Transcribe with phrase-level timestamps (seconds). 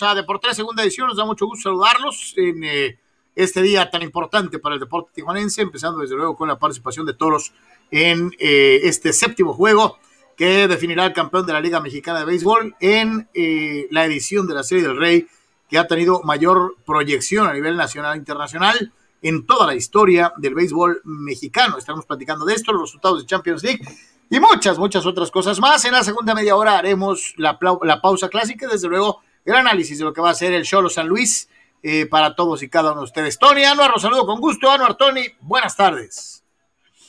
[0.00, 1.08] bienvenidos a Deportes Segunda Edición.
[1.08, 2.98] Nos da mucho gusto saludarlos en eh,
[3.34, 7.14] este día tan importante para el deporte tijuanense, empezando desde luego con la participación de
[7.14, 7.52] Toros
[7.90, 9.98] en eh, este séptimo juego
[10.36, 14.54] que definirá el campeón de la Liga Mexicana de Béisbol en eh, la edición de
[14.54, 15.26] la Serie del Rey,
[15.68, 20.54] que ha tenido mayor proyección a nivel nacional e internacional en toda la historia del
[20.54, 21.76] béisbol mexicano.
[21.76, 23.80] Estamos platicando de esto, los resultados de Champions League
[24.30, 25.84] y muchas, muchas otras cosas más.
[25.84, 29.98] En la segunda media hora haremos la, la pausa clásica y desde luego el análisis
[29.98, 31.48] de lo que va a ser el Cholo San Luis
[31.82, 33.38] eh, para todos y cada uno de ustedes.
[33.38, 34.70] Tony Anuar, los saludo con gusto.
[34.70, 36.44] Anuar, Tony, buenas tardes.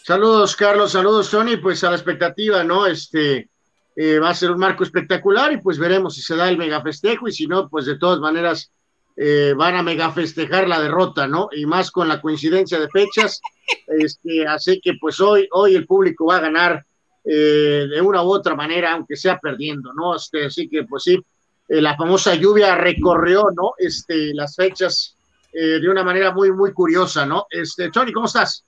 [0.04, 2.88] Saludos, Carlos, saludos, Tony, pues a la expectativa, ¿no?
[2.88, 3.50] Este
[3.96, 6.82] eh, va a ser un marco espectacular y pues veremos si se da el mega
[6.82, 8.72] festejo y si no, pues de todas maneras
[9.18, 11.50] eh, van a mega festejar la derrota, ¿no?
[11.52, 13.42] Y más con la coincidencia de fechas,
[13.88, 16.86] este, así que pues hoy, hoy el público va a ganar
[17.24, 20.16] de una u otra manera, aunque sea perdiendo, ¿no?
[20.16, 21.24] Este, así que pues sí,
[21.72, 23.72] eh, la famosa lluvia recorrió, ¿no?
[23.78, 25.16] Este, las fechas
[25.54, 27.46] eh, de una manera muy, muy curiosa, ¿no?
[27.50, 28.66] Este, Tony, ¿cómo estás?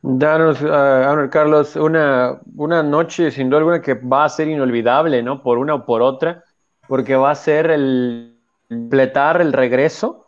[0.00, 5.42] Danos, uh, Carlos, una, una noche sin duda alguna que va a ser inolvidable, ¿no?
[5.42, 6.42] Por una o por otra,
[6.88, 8.38] porque va a ser el
[8.70, 10.26] completar el regreso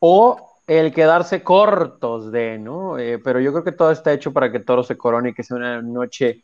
[0.00, 2.98] o el quedarse cortos de, ¿no?
[2.98, 5.42] Eh, pero yo creo que todo está hecho para que todo se corone y que
[5.42, 6.42] sea una noche,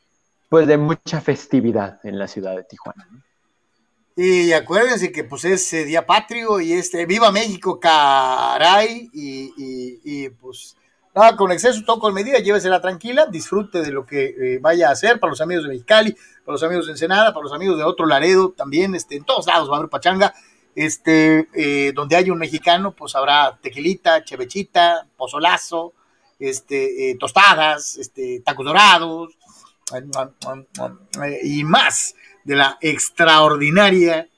[0.48, 3.06] pues, de mucha festividad en la ciudad de Tijuana.
[3.12, 3.20] ¿no?
[4.16, 9.52] Y acuérdense que pues es eh, Día Patrio y este, viva México, caray, y,
[10.04, 10.76] y, pues
[11.12, 14.92] nada, con exceso, todo con medida, llévesela tranquila, disfrute de lo que eh, vaya a
[14.92, 16.12] hacer para los amigos de Mexicali,
[16.44, 19.48] para los amigos de Ensenada, para los amigos de otro Laredo también, este, en todos
[19.48, 20.32] lados va a haber pachanga,
[20.76, 21.48] este,
[21.92, 25.92] donde hay un mexicano, pues habrá tequilita, chevechita, pozolazo,
[26.38, 29.36] este, tostadas, este, tacos dorados,
[31.42, 34.28] y más de la extraordinaria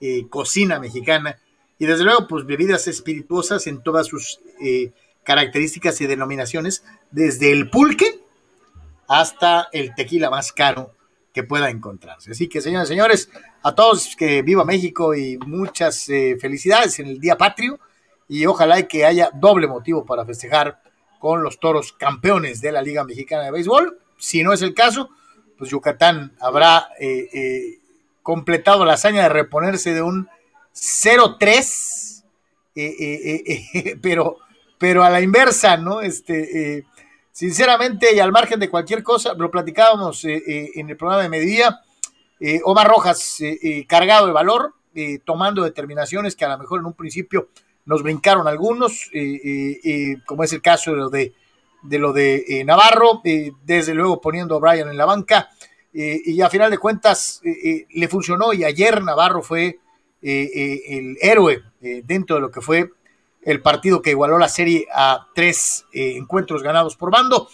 [0.00, 1.38] eh, cocina mexicana
[1.78, 4.92] y desde luego pues bebidas espirituosas en todas sus eh,
[5.24, 8.20] características y denominaciones, desde el pulque
[9.08, 10.92] hasta el tequila más caro
[11.32, 12.30] que pueda encontrarse.
[12.30, 13.30] Así que señores señores,
[13.62, 17.78] a todos que viva México y muchas eh, felicidades en el Día Patrio
[18.28, 20.80] y ojalá que haya doble motivo para festejar
[21.18, 23.98] con los toros campeones de la Liga Mexicana de Béisbol.
[24.18, 25.10] Si no es el caso,
[25.58, 27.78] pues Yucatán habrá eh, eh,
[28.22, 30.28] completado la hazaña de reponerse de un
[30.74, 32.24] 0-3,
[32.74, 34.38] eh, pero,
[34.78, 36.00] pero a la inversa, ¿no?
[36.00, 36.84] Este,
[37.32, 41.80] sinceramente y al margen de cualquier cosa, lo platicábamos en el programa de mediodía,
[42.64, 43.38] Omar Rojas
[43.86, 44.74] cargado de valor,
[45.24, 47.48] tomando determinaciones que a lo mejor en un principio
[47.84, 49.10] nos brincaron algunos,
[50.26, 51.34] como es el caso de
[51.82, 55.50] de lo de eh, Navarro, eh, desde luego poniendo a Brian en la banca,
[55.92, 59.78] eh, y a final de cuentas le funcionó y ayer Navarro fue
[60.20, 62.90] el héroe dentro de lo que fue
[63.40, 67.48] el partido que igualó la serie a tres encuentros ganados por bando.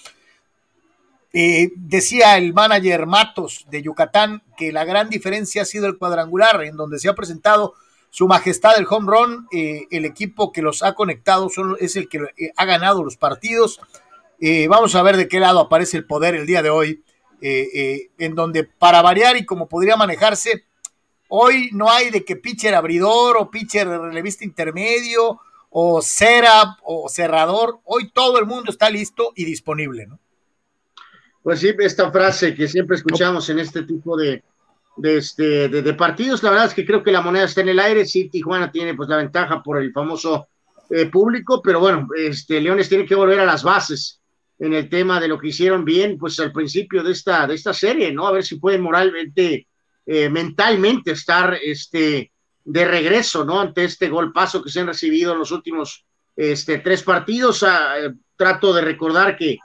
[1.32, 6.76] decía el manager Matos de Yucatán que la gran diferencia ha sido el cuadrangular, en
[6.76, 7.74] donde se ha presentado
[8.10, 12.64] su majestad el home run, el equipo que los ha conectado es el que ha
[12.64, 13.78] ganado los partidos,
[14.44, 17.04] eh, vamos a ver de qué lado aparece el poder el día de hoy,
[17.40, 20.64] eh, eh, en donde para variar y como podría manejarse,
[21.28, 25.38] hoy no hay de que pitcher abridor o pitcher relevista intermedio
[25.70, 30.18] o setup o cerrador, hoy todo el mundo está listo y disponible, ¿no?
[31.44, 34.42] Pues sí, esta frase que siempre escuchamos en este tipo de,
[34.96, 37.78] de, este, de, partidos, la verdad es que creo que la moneda está en el
[37.78, 40.48] aire, sí, Tijuana tiene pues la ventaja por el famoso
[41.12, 44.18] público, pero bueno, este, Leones tiene que volver a las bases
[44.62, 47.74] en el tema de lo que hicieron bien, pues al principio de esta, de esta
[47.74, 48.28] serie, ¿no?
[48.28, 49.66] A ver si pueden moralmente,
[50.06, 52.30] eh, mentalmente estar este,
[52.64, 53.60] de regreso, ¿no?
[53.60, 56.04] Ante este golpazo que se han recibido en los últimos
[56.36, 57.64] este, tres partidos.
[57.64, 59.58] Ah, eh, trato de recordar que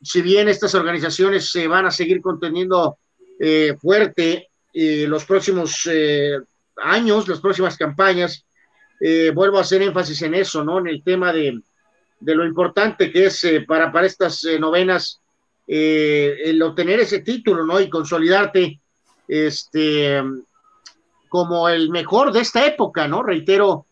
[0.00, 2.98] si bien estas organizaciones se van a seguir conteniendo
[3.40, 5.88] eh, fuerte los próximos
[6.76, 8.44] años, las próximas campañas,
[9.34, 10.78] vuelvo a hacer énfasis en eso, ¿no?
[10.78, 11.60] En el tema de
[12.20, 15.20] de lo importante que es eh, para, para estas eh, novenas
[15.66, 17.80] eh, el obtener ese título, ¿no?
[17.80, 18.80] Y consolidarte
[19.28, 20.22] este,
[21.28, 23.22] como el mejor de esta época, ¿no?
[23.22, 23.86] Reitero,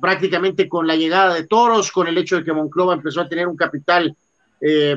[0.00, 3.46] prácticamente con la llegada de Toros, con el hecho de que Monclova empezó a tener
[3.46, 4.16] un capital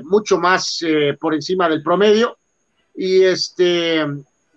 [0.04, 0.80] mucho más
[1.20, 2.38] por encima del promedio.
[2.96, 4.06] Y, este,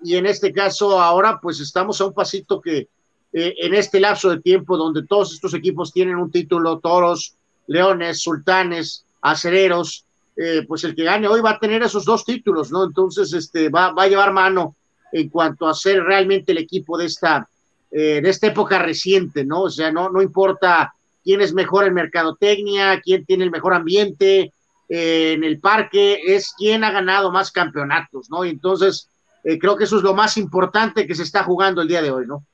[0.05, 2.89] y en este caso ahora pues estamos a un pasito que
[3.35, 7.35] eh, en este lapso de tiempo donde todos estos equipos tienen un título, toros,
[7.67, 12.71] leones, sultanes, acereros, eh, pues el que gane hoy va a tener esos dos títulos,
[12.71, 12.85] ¿no?
[12.85, 14.77] Entonces, este, va, va a llevar mano
[15.13, 17.49] en cuanto a ser realmente el equipo de esta,
[17.91, 19.63] en esta época reciente, ¿no?
[19.63, 20.95] O sea, no, no importa
[21.25, 24.53] quién es mejor en mercadotecnia, quién tiene el mejor ambiente
[24.89, 28.45] eh, en el parque, es quién ha ganado más campeonatos, ¿no?
[28.45, 29.09] Y entonces
[29.43, 32.11] eh, creo que eso es lo más importante que se está jugando el día de
[32.11, 32.45] hoy, ¿no?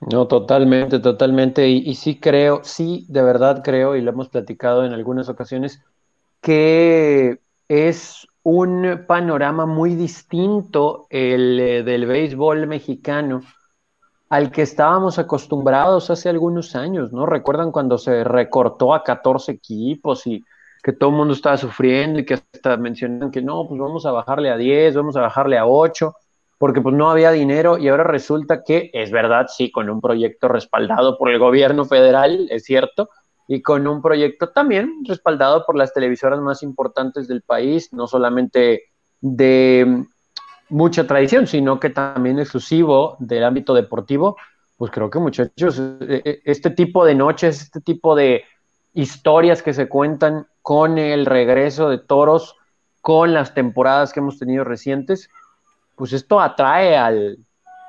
[0.00, 1.68] No, totalmente, totalmente.
[1.68, 5.82] Y, y, sí creo, sí, de verdad creo, y lo hemos platicado en algunas ocasiones,
[6.40, 13.42] que es un panorama muy distinto el eh, del béisbol mexicano
[14.30, 17.26] al que estábamos acostumbrados hace algunos años, ¿no?
[17.26, 20.44] Recuerdan cuando se recortó a 14 equipos y
[20.82, 24.12] que todo el mundo estaba sufriendo y que hasta mencionan que no, pues vamos a
[24.12, 26.14] bajarle a 10, vamos a bajarle a 8,
[26.60, 30.46] porque pues no había dinero y ahora resulta que es verdad, sí, con un proyecto
[30.46, 33.08] respaldado por el gobierno federal, es cierto,
[33.48, 38.82] y con un proyecto también respaldado por las televisoras más importantes del país, no solamente
[39.22, 40.04] de
[40.68, 44.36] mucha tradición, sino que también exclusivo del ámbito deportivo,
[44.76, 48.44] pues creo que muchachos, e, e, este tipo de noches, este tipo de
[48.92, 52.56] historias que se cuentan con el regreso de toros,
[53.00, 55.30] con las temporadas que hemos tenido recientes,
[56.00, 57.36] pues esto atrae al,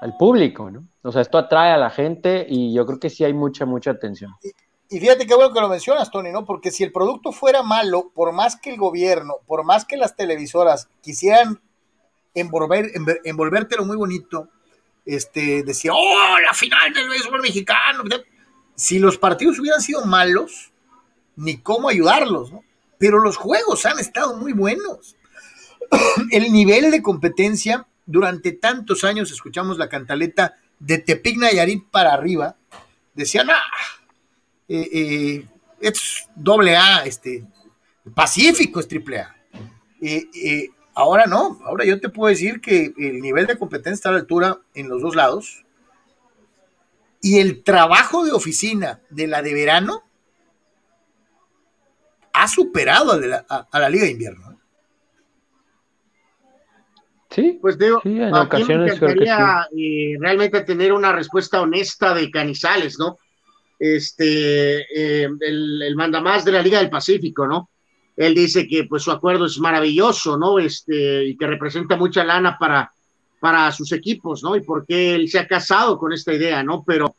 [0.02, 0.86] al público, ¿no?
[1.02, 3.92] O sea, esto atrae a la gente y yo creo que sí hay mucha, mucha
[3.92, 4.36] atención.
[4.90, 6.44] Y fíjate qué bueno que lo mencionas, Tony, ¿no?
[6.44, 10.18] Porque si el producto fuera malo, por más que el gobierno, por más que las
[10.18, 11.62] televisoras quisieran
[12.34, 12.92] envolver,
[13.24, 14.50] envolvértelo muy bonito,
[15.06, 18.04] este, decía, oh, la final del béisbol mexicano.
[18.76, 20.74] Si los partidos hubieran sido malos,
[21.38, 22.62] ni cómo ayudarlos, ¿no?
[22.98, 25.16] Pero los juegos han estado muy buenos.
[26.32, 32.56] el nivel de competencia, durante tantos años escuchamos la cantaleta de Tepic Nayarit para arriba,
[33.14, 33.62] decían, ah,
[34.68, 35.46] eh, eh,
[35.80, 37.46] es doble A, este,
[38.14, 39.36] Pacífico es triple A.
[40.02, 44.14] Eh, ahora no, ahora yo te puedo decir que el nivel de competencia está a
[44.14, 45.64] la altura en los dos lados.
[47.22, 50.04] Y el trabajo de oficina de la de verano
[52.34, 54.51] ha superado a, la, Liga de Invierno.
[57.32, 59.68] Sí, pues digo, en ocasiones me encantaría
[60.20, 63.18] realmente tener una respuesta honesta de Canizales, ¿no?
[63.82, 67.72] este, eh, el, el mandamás de la Liga del Pacífico, ¿no?
[68.16, 70.60] Él dice que pues su acuerdo es maravilloso, ¿no?
[70.60, 72.92] Este, y que representa mucha lana para,
[73.40, 74.56] para sus equipos, ¿no?
[74.56, 76.84] Y porque él se ha casado con esta idea, ¿no?
[76.86, 77.16] Pero,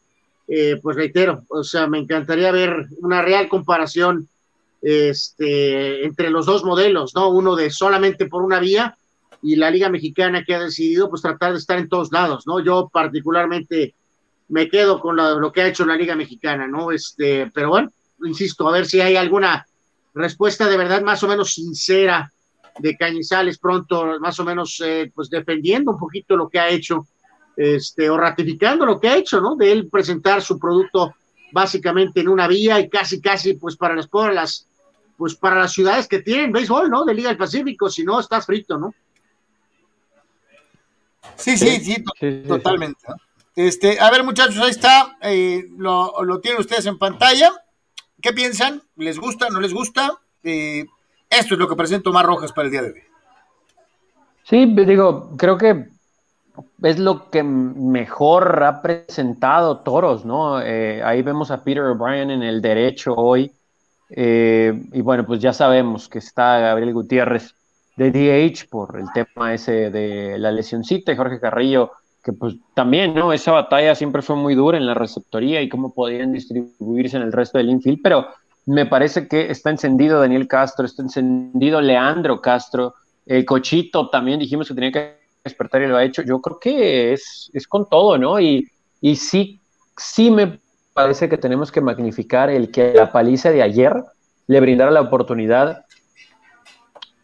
[0.46, 4.28] eh, pues reitero, o sea, me encantaría ver una real comparación
[4.80, 7.30] este, entre los dos modelos, ¿no?
[7.30, 8.96] Uno de solamente por una vía
[9.42, 12.60] y la Liga Mexicana que ha decidido pues tratar de estar en todos lados, ¿no?
[12.60, 13.94] Yo particularmente
[14.48, 16.92] me quedo con lo, que ha hecho la Liga Mexicana, ¿no?
[16.92, 17.90] Este, pero bueno,
[18.24, 19.66] insisto, a ver si hay alguna
[20.14, 22.32] respuesta de verdad más o menos sincera
[22.78, 27.06] de Cañizales pronto, más o menos, eh, pues defendiendo un poquito lo que ha hecho,
[27.56, 29.56] este, o ratificando lo que ha hecho, ¿no?
[29.56, 31.14] De él presentar su producto
[31.50, 34.66] básicamente en una vía y casi, casi, pues para las, las,
[35.16, 37.04] pues para las ciudades que tienen béisbol, ¿no?
[37.04, 38.94] De Liga del Pacífico, si no, estás frito, ¿no?
[41.36, 42.04] Sí, sí, sí,
[42.46, 42.98] totalmente.
[43.54, 45.16] Este, a ver, muchachos, ahí está.
[45.20, 47.50] Eh, lo, tienen ustedes en pantalla.
[48.20, 48.82] ¿Qué piensan?
[48.96, 49.48] ¿Les gusta?
[49.50, 50.18] ¿No les gusta?
[50.42, 50.86] Eh,
[51.28, 53.02] esto es lo que presenta Omar Rojas para el día de hoy.
[54.44, 55.88] Sí, digo, creo que
[56.82, 60.60] es lo que mejor ha presentado Toros, ¿no?
[60.60, 63.52] Eh, ahí vemos a Peter O'Brien en el derecho hoy.
[64.14, 67.54] y bueno, pues ya sabemos que está Gabriel Gutiérrez
[67.96, 73.14] de DH por el tema ese de la lesioncita y Jorge Carrillo que pues también,
[73.14, 73.32] ¿no?
[73.32, 77.32] Esa batalla siempre fue muy dura en la receptoría y cómo podían distribuirse en el
[77.32, 78.28] resto del infield, pero
[78.66, 82.94] me parece que está encendido Daniel Castro, está encendido Leandro Castro,
[83.26, 86.22] el Cochito también dijimos que tenía que despertar y lo ha hecho.
[86.22, 88.38] Yo creo que es, es con todo, ¿no?
[88.38, 88.68] Y,
[89.00, 89.60] y sí,
[89.96, 90.60] sí me
[90.92, 93.92] parece que tenemos que magnificar el que la paliza de ayer
[94.46, 95.84] le brindara la oportunidad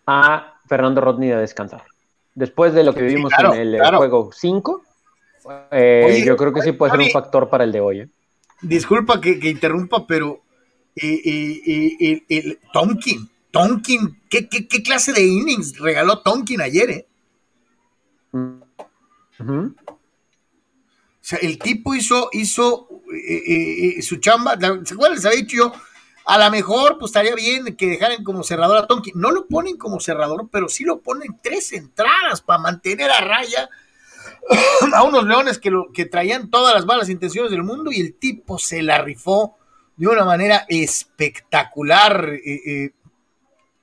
[0.06, 1.84] a Fernando Rodney de descansar.
[2.34, 4.82] Después de lo que vivimos en el juego 5,
[5.70, 8.00] eh, yo creo que sí puede ser un factor para el de hoy.
[8.00, 8.08] ¿eh?
[8.62, 10.42] Disculpa que, interrumpa, pero
[10.94, 14.48] eh, Tonkin, Tonkin, ¿qué,
[14.82, 16.90] clase de innings regaló Tonkin ayer?
[16.90, 17.06] Eh?
[19.40, 19.74] O
[21.20, 22.88] sea, el tipo hizo, hizo
[24.02, 24.56] su chamba.
[24.84, 25.16] ¿Se acuerdan?
[25.16, 25.72] Les había dicho yo,
[26.28, 29.14] a lo mejor pues estaría bien que dejaran como cerrador a Tonkin.
[29.16, 33.70] No lo ponen como cerrador, pero sí lo ponen tres entradas para mantener a raya
[34.92, 38.12] a unos leones que, lo, que traían todas las malas intenciones del mundo y el
[38.12, 39.56] tipo se la rifó
[39.96, 42.28] de una manera espectacular.
[42.44, 42.90] Eh, eh,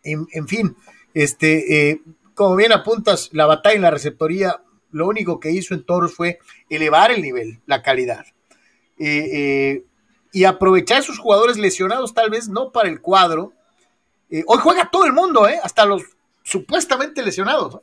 [0.04, 0.78] en, fin,
[1.16, 2.02] este, eh,
[2.36, 4.62] como bien apuntas, la batalla en la receptoría
[4.92, 6.38] lo único que hizo en Toros fue
[6.70, 8.24] elevar el nivel, la calidad.
[10.36, 13.54] Y aprovechar sus jugadores lesionados, tal vez no para el cuadro.
[14.30, 16.04] Eh, hoy juega todo el mundo, hasta los
[16.44, 17.80] supuestamente lesionados.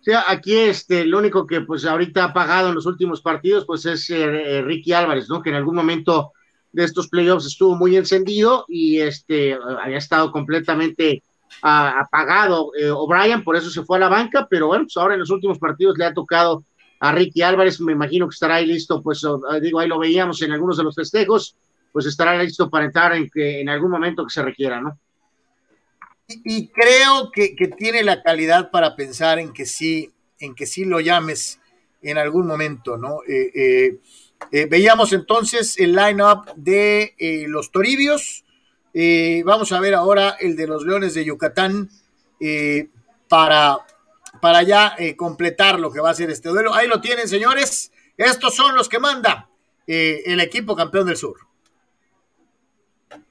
[0.00, 3.84] Sea, aquí este, lo único que pues ahorita ha pagado en los últimos partidos, pues
[3.84, 4.08] es
[4.64, 5.42] Ricky Álvarez, ¿no?
[5.42, 6.30] Que en algún momento
[6.70, 11.24] de estos playoffs estuvo muy encendido y este había estado completamente
[11.62, 15.20] apagado eh, O'Brien, por eso se fue a la banca, pero bueno, pues ahora en
[15.20, 16.62] los últimos partidos le ha tocado
[17.00, 19.26] a Ricky Álvarez, me imagino que estará ahí listo, pues
[19.60, 21.56] digo, ahí lo veíamos en algunos de los festejos,
[21.92, 24.98] pues estará listo para entrar en, que, en algún momento que se requiera, ¿no?
[26.28, 31.00] Y, creo que, tiene la calidad para pensar en que sí, en que sí lo
[31.00, 31.58] llames
[32.02, 33.18] en algún momento, ¿no?
[33.26, 33.98] Eh,
[34.52, 37.14] eh, veíamos entonces el line-up de
[37.48, 38.44] los Toribios,
[38.92, 41.88] eh, vamos a ver ahora el de los Leones de Yucatán
[42.40, 42.88] eh,
[43.28, 43.78] para,
[44.40, 46.74] para ya eh, completar lo que va a ser este duelo.
[46.74, 47.92] Ahí lo tienen, señores.
[48.16, 49.48] Estos son los que manda
[49.86, 51.36] el equipo campeón del sur.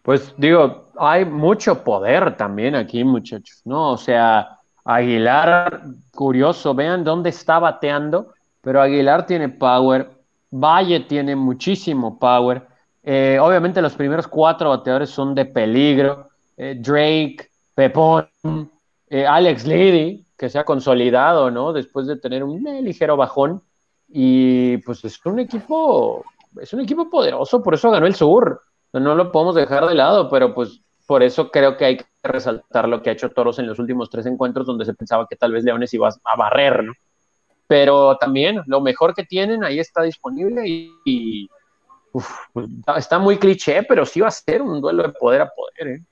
[0.02, 3.92] Pues digo, hay mucho poder también aquí, muchachos, ¿no?
[3.92, 10.10] O sea, Aguilar, curioso, vean dónde está bateando, pero Aguilar tiene power,
[10.52, 12.66] Valle tiene muchísimo power.
[13.04, 16.30] Eh, obviamente los primeros cuatro bateadores son de peligro.
[16.58, 18.28] Eh, Drake, Pepón,
[19.10, 21.74] eh, Alex Lady, que se ha consolidado, ¿no?
[21.74, 23.64] Después de tener un ligero bajón.
[24.08, 26.24] Y pues es un equipo,
[26.60, 28.62] es un equipo poderoso, por eso ganó el Sur.
[28.94, 32.88] No lo podemos dejar de lado, pero pues por eso creo que hay que resaltar
[32.88, 35.52] lo que ha hecho Toros en los últimos tres encuentros donde se pensaba que tal
[35.52, 36.94] vez Leones iba a barrer, ¿no?
[37.68, 41.48] Pero también lo mejor que tienen ahí está disponible y
[42.98, 45.88] está muy cliché, pero sí va a ser un duelo de poder a poder.
[45.88, 46.04] ¿eh?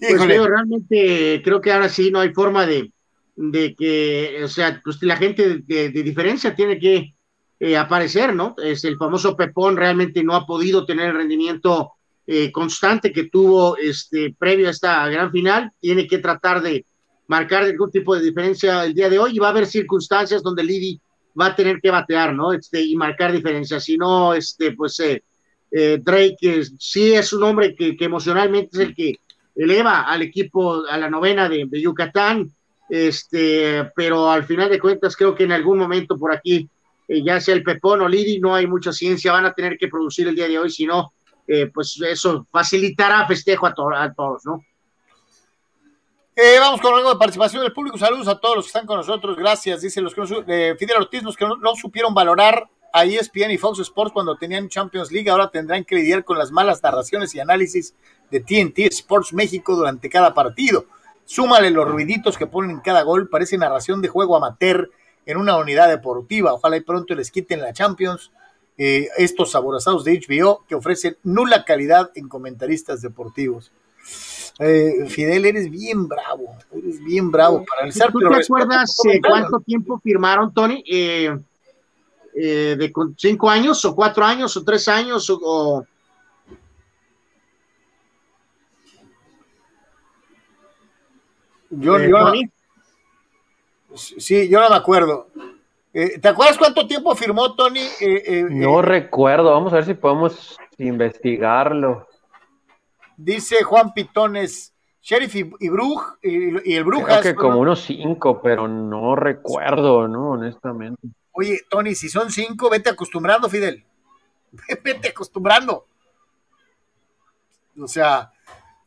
[0.00, 2.92] Pues realmente creo que ahora sí no hay forma de,
[3.34, 7.14] de que, o sea, pues la gente de, diferencia tiene que
[7.60, 8.54] eh, aparecer, ¿no?
[8.62, 11.92] Es el famoso Pepón realmente no ha podido tener el rendimiento
[12.26, 16.84] eh, constante que tuvo este previo a esta gran final, tiene que tratar de
[17.26, 20.64] marcar algún tipo de diferencia el día de hoy y va a haber circunstancias donde
[20.64, 21.00] Lidi
[21.38, 22.52] va a tener que batear, ¿no?
[22.52, 23.84] Este, y marcar diferencias.
[23.84, 25.22] Si no, este, pues eh,
[25.70, 29.20] eh, Drake sí es un hombre que, emocionalmente es el que
[29.58, 32.50] eleva al equipo a la novena de, Yucatán,
[32.88, 36.68] este, pero al final de cuentas creo que en algún momento por aquí,
[37.06, 39.88] eh, ya sea el Pepón o Lidi, no hay mucha ciencia, van a tener que
[39.88, 41.12] producir el día de hoy, si no,
[41.72, 44.62] pues eso facilitará festejo a, a todos, ¿no?
[46.40, 47.98] Eh, vamos con algo de participación del público.
[47.98, 49.36] Saludos a todos los que están con nosotros.
[49.36, 53.50] Gracias, dice los que no, eh, Fidel Ortiz, los que no, supieron valorar a ESPN
[53.50, 57.34] y Fox Sports cuando tenían Champions League, ahora tendrán que lidiar con las malas narraciones
[57.34, 57.96] y análisis
[58.30, 60.86] de TNT Sports México durante cada partido.
[61.24, 64.90] Súmale los ruiditos que ponen en cada gol, parece narración de juego amateur
[65.26, 66.54] en una unidad deportiva.
[66.54, 68.30] Ojalá y pronto les quiten la Champions.
[68.80, 73.72] Eh, estos aborazados de HBO que ofrecen nula calidad en comentaristas deportivos.
[74.60, 78.12] Eh, Fidel, eres bien bravo, eres bien bravo para analizar.
[78.12, 80.82] ¿Tú te acuerdas eh, cuánto tiempo firmaron, Tony?
[80.88, 81.36] Eh,
[82.34, 85.84] ¿De cinco años o cuatro años o tres años o...?
[91.70, 92.32] Yo, yo
[93.94, 95.28] sí, yo no me acuerdo.
[95.92, 97.86] ¿Te acuerdas cuánto tiempo firmó Tony?
[98.50, 102.06] no recuerdo, vamos a ver si podemos investigarlo.
[103.16, 104.72] Dice Juan Pitones,
[105.02, 107.20] Sheriff y, y, y, el Brujas.
[107.20, 110.30] Creo que como unos cinco, pero no recuerdo, ¿no?
[110.30, 111.08] Honestamente.
[111.32, 113.84] Oye, Tony, si son cinco, vete acostumbrando, Fidel.
[114.84, 115.86] vete acostumbrando.
[117.80, 118.32] O sea,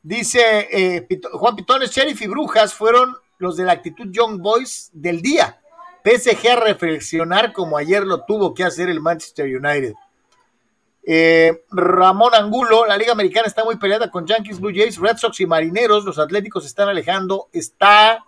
[0.01, 5.21] dice eh, Juan Pitones, Sheriff y Brujas fueron los de la actitud Young Boys del
[5.21, 5.59] día.
[6.03, 9.93] PSG a reflexionar como ayer lo tuvo que hacer el Manchester United.
[11.03, 15.39] Eh, Ramón Angulo, la Liga Americana está muy peleada con Yankees, Blue Jays, Red Sox
[15.39, 16.05] y Marineros.
[16.05, 17.47] Los Atléticos se están alejando.
[17.51, 18.23] Está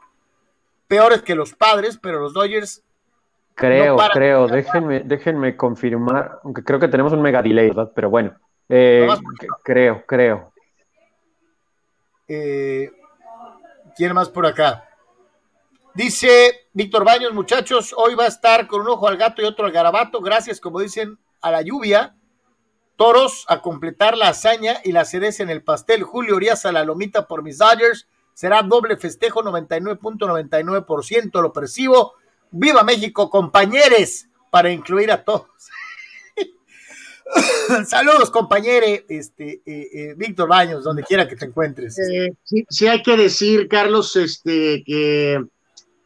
[0.87, 2.83] peores que los padres, pero los Dodgers.
[3.55, 4.47] Creo, creo.
[4.47, 7.91] Déjenme, déjenme confirmar, aunque creo que tenemos un mega delay, ¿verdad?
[7.93, 8.35] Pero bueno,
[8.69, 9.07] eh,
[9.63, 10.52] creo, creo.
[12.27, 12.91] Eh,
[13.95, 14.89] ¿Quién más por acá?
[15.93, 19.65] Dice Víctor Baños, muchachos, hoy va a estar con un ojo al gato y otro
[19.65, 22.15] al garabato, gracias, como dicen, a la lluvia
[22.95, 26.03] Toros a completar la hazaña y la cereza en el pastel.
[26.03, 28.07] Julio Urias a la lomita por mis Dodgers.
[28.33, 31.41] Será doble festejo, 99.99%.
[31.41, 32.13] Lo percibo.
[32.51, 34.27] ¡Viva México, compañeros!
[34.51, 35.47] Para incluir a todos.
[37.87, 39.03] Saludos, compañeros.
[39.07, 41.97] Este, eh, eh, Víctor Baños, donde quiera que te encuentres.
[41.99, 45.43] Eh, sí, sí, hay que decir, Carlos, este, que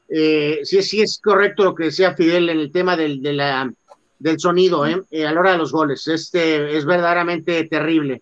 [0.10, 3.72] eh, sí, sí es correcto lo que decía Fidel en el tema del, de la,
[4.20, 5.04] del sonido, ¿eh?
[5.26, 6.08] a la hora de los goles.
[6.08, 8.22] Este es verdaderamente terrible.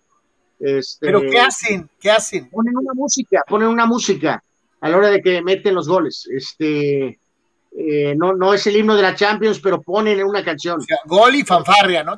[0.58, 1.88] Este, ¿Pero qué hacen?
[2.00, 2.48] ¿Qué hacen?
[2.50, 4.42] Ponen una música, ponen una música
[4.80, 6.28] a la hora de que meten los goles.
[6.30, 7.18] Este,
[7.78, 10.80] eh, no, no es el himno de la Champions, pero ponen una canción.
[11.04, 12.16] gol y fanfarria, ¿no?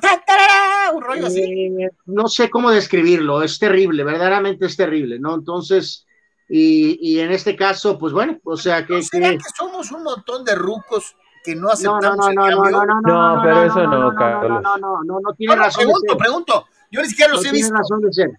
[0.93, 1.41] Un rollo así.
[1.41, 5.35] Eh, no sé cómo describirlo, es terrible, verdaderamente es terrible, ¿no?
[5.35, 6.05] Entonces,
[6.47, 9.01] y, y en este caso, pues bueno, o sea que.
[9.03, 13.01] ¿Será que, somos un montón de rucos que no aceptamos no, no, no, no, no,
[13.01, 14.61] no, no, pero eso no, Carlos.
[14.61, 15.83] No, no, no, no, tiene razón.
[15.85, 16.65] Pregunto, pregunto.
[16.91, 17.73] Yo ni siquiera los he visto.
[17.73, 18.31] No tiene razón de ser.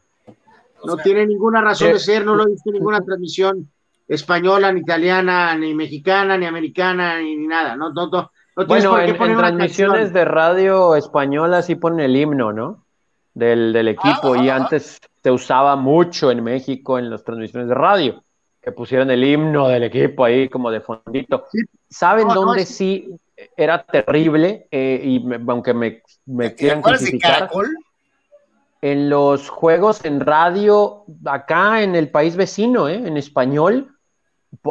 [0.85, 3.71] No tiene ninguna razón de ser, no lo he visto en ninguna transmisión
[4.09, 7.77] española, ni italiana, ni mexicana, ni americana, ni, nada.
[7.77, 8.31] No, no, no,
[8.67, 12.85] bueno, en, transmisiones de radio española sí ponen el himno, ¿no?
[13.35, 14.37] Del, del equipo.
[14.37, 18.25] y antes se usaba mucho en México en las transmisiones de radio,
[18.61, 21.45] que pusieron el himno del equipo ahí como de fondito.
[21.89, 23.09] ¿Saben dónde sí
[23.57, 24.67] era terrible?
[24.71, 27.49] Eh, y aunque me, me quieran criticar
[28.83, 32.95] en los juegos en radio acá en el país vecino, ¿eh?
[32.95, 33.95] en español,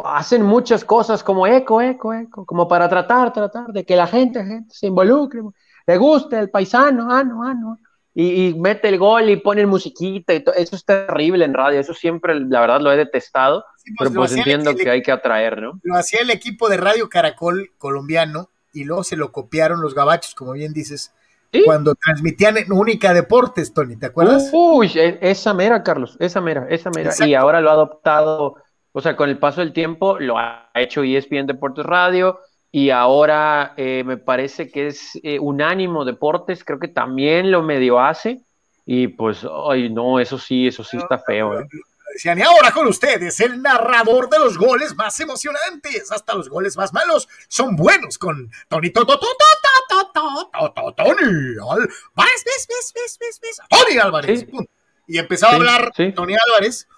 [0.04, 4.44] hacen muchas cosas como eco, eco, eco, como para tratar, tratar de que la gente,
[4.44, 5.40] gente se involucre,
[5.86, 7.78] le guste el paisano, ah, no, ah, no.
[8.12, 10.54] Y, mete el gol y pone musiquita y todo.
[10.54, 13.64] Eso es terrible en radio, eso siempre, la verdad, lo he detestado,
[13.96, 15.80] pues pero pues entiendo que hay que atraer, ¿no?
[15.82, 20.34] Lo hacía el equipo de Radio Caracol colombiano y luego se lo copiaron los gabachos,
[20.34, 21.14] como bien dices,
[21.64, 24.50] cuando transmitían en Única Deportes, Tony, ¿te acuerdas?
[24.52, 27.12] Uy, e, esa mera, Carlos, esa mera, esa mera.
[27.26, 28.56] Y ahora lo ha adoptado,
[28.92, 32.40] o sea, con el paso del tiempo lo ha hecho ESPN Deportes Radio
[32.72, 38.00] y ahora eh, me parece que es eh, Unánimo Deportes, creo que también lo medio
[38.00, 38.40] hace.
[38.86, 41.60] Y pues, ay, no, eso sí, eso sí está feo.
[41.60, 41.66] ¿eh?
[42.24, 46.92] Y ahora con ustedes, el narrador de los goles más emocionantes, hasta los goles más
[46.92, 49.06] malos, son buenos con Tony Tony
[53.68, 54.46] Tony Álvarez.
[55.06, 56.88] Y empezaba a hablar Tony Álvarez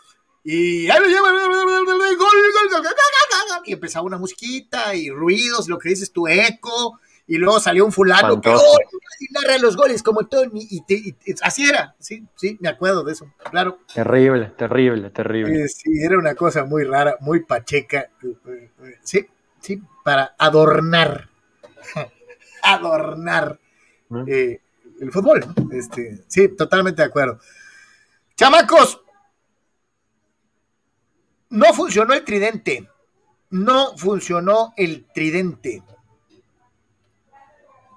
[0.45, 0.89] y
[3.65, 7.93] y empezaba una musiquita y ruidos, lo que dices tu eco, y luego salió un
[7.93, 13.05] fulano que y narra los goles como Tony, y, así era, sí, sí, me acuerdo
[13.05, 13.79] de eso, claro.
[13.95, 15.69] Terrible, terrible, terrible.
[15.69, 18.11] sí, era una cosa muy rara, muy pacheca,
[19.03, 19.27] sí,
[19.61, 21.29] sí, para adornar,
[22.63, 23.59] adornar
[24.27, 24.61] eh,
[25.01, 27.39] el fútbol, este, sí, totalmente de acuerdo.
[28.37, 29.03] Chamacos,
[31.53, 32.89] no funcionó el tridente.
[33.51, 35.83] No funcionó el tridente.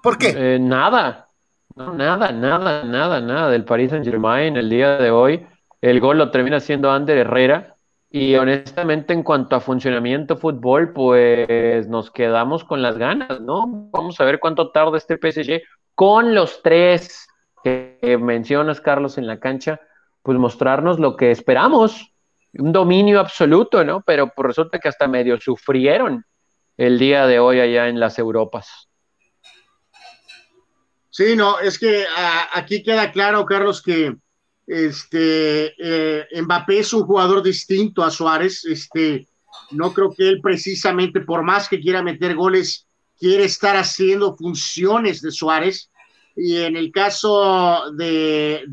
[0.02, 0.34] ¿Por qué?
[0.36, 1.28] Eh, nada.
[1.74, 5.46] nada, nada, nada, nada del Paris Saint Germain el día de hoy.
[5.80, 7.76] El gol lo termina siendo Ander Herrera.
[8.10, 13.64] Y honestamente, en cuanto a funcionamiento fútbol, pues nos quedamos con las ganas, ¿no?
[13.90, 15.62] Vamos a ver cuánto tarda este PSG
[15.94, 17.26] con los tres
[17.64, 19.80] que mencionas, Carlos, en la cancha,
[20.22, 22.12] pues mostrarnos lo que esperamos,
[22.58, 24.02] un dominio absoluto, ¿no?
[24.02, 26.24] Pero pues resulta que hasta medio sufrieron
[26.76, 28.88] el día de hoy allá en las Europas.
[31.10, 32.04] Sí, no, es que
[32.52, 34.14] aquí queda claro, Carlos, que
[34.66, 38.64] este eh, Mbappé es un jugador distinto a Suárez.
[38.66, 39.26] Este,
[39.70, 42.86] no creo que él precisamente, por más que quiera meter goles,
[43.18, 45.90] quiere estar haciendo funciones de Suárez.
[46.36, 48.66] Y en el caso de,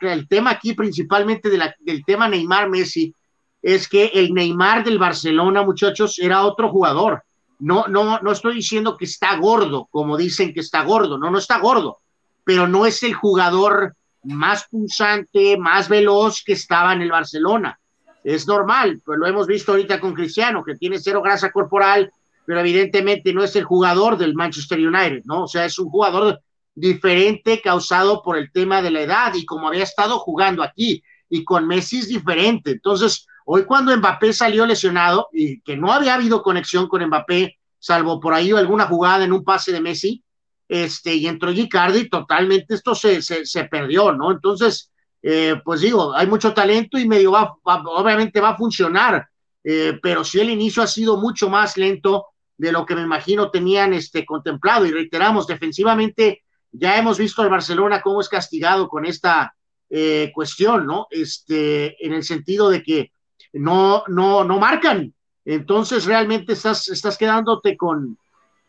[0.00, 3.12] el tema aquí, principalmente del tema Neymar Messi,
[3.60, 7.24] es que el Neymar del Barcelona, muchachos, era otro jugador.
[7.58, 11.38] No, no, no estoy diciendo que está gordo, como dicen que está gordo, no, no
[11.38, 11.98] está gordo,
[12.44, 17.78] pero no es el jugador más pulsante, más veloz que estaba en el Barcelona.
[18.22, 22.12] Es normal, pues lo hemos visto ahorita con Cristiano, que tiene cero grasa corporal,
[22.46, 25.44] pero evidentemente no es el jugador del Manchester United, ¿no?
[25.44, 26.40] O sea, es un jugador
[26.74, 31.44] diferente causado por el tema de la edad y como había estado jugando aquí y
[31.44, 32.72] con Messi es diferente.
[32.72, 38.20] Entonces, hoy cuando Mbappé salió lesionado y que no había habido conexión con Mbappé, salvo
[38.20, 40.22] por ahí alguna jugada en un pase de Messi,
[40.68, 44.32] este, y entró Gicardi, totalmente esto se, se, perdió, ¿no?
[44.32, 44.90] Entonces,
[45.22, 49.28] eh, pues digo, hay mucho talento y medio va, obviamente va a funcionar,
[49.62, 53.50] eh, pero sí el inicio ha sido mucho más lento de lo que me imagino
[53.50, 54.86] tenían este, contemplado.
[54.86, 56.43] Y reiteramos, defensivamente
[56.76, 59.54] ya hemos visto al Barcelona cómo es castigado con esta
[59.90, 61.06] eh, cuestión, ¿no?
[61.10, 63.12] Este, en el sentido de que
[63.52, 65.14] no, no, no marcan.
[65.44, 68.18] Entonces realmente estás, estás quedándote con,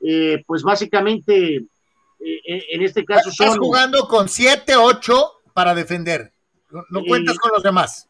[0.02, 6.34] eh, pues básicamente, eh, en este caso Estás jugando con 7, 8 para defender.
[6.90, 8.10] No, cuentas con los demás.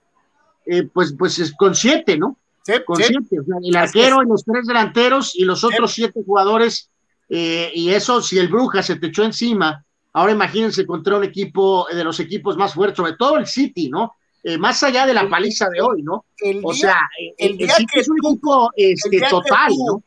[0.93, 2.37] pues, pues es con 7, ¿no?
[2.85, 3.37] consciente.
[3.63, 6.89] el arquero y los tres delanteros y los otros siete jugadores,
[7.29, 9.84] eh, y eso si el Bruja se te echó encima,
[10.15, 14.13] ahora imagínense contra un equipo de los equipos más fuertes, sobre todo el City, ¿no?
[14.43, 16.25] Eh, más allá de la paliza de hoy, ¿no?
[16.63, 16.99] o sea,
[17.37, 20.03] el, City es un equipo este, total, ¿no?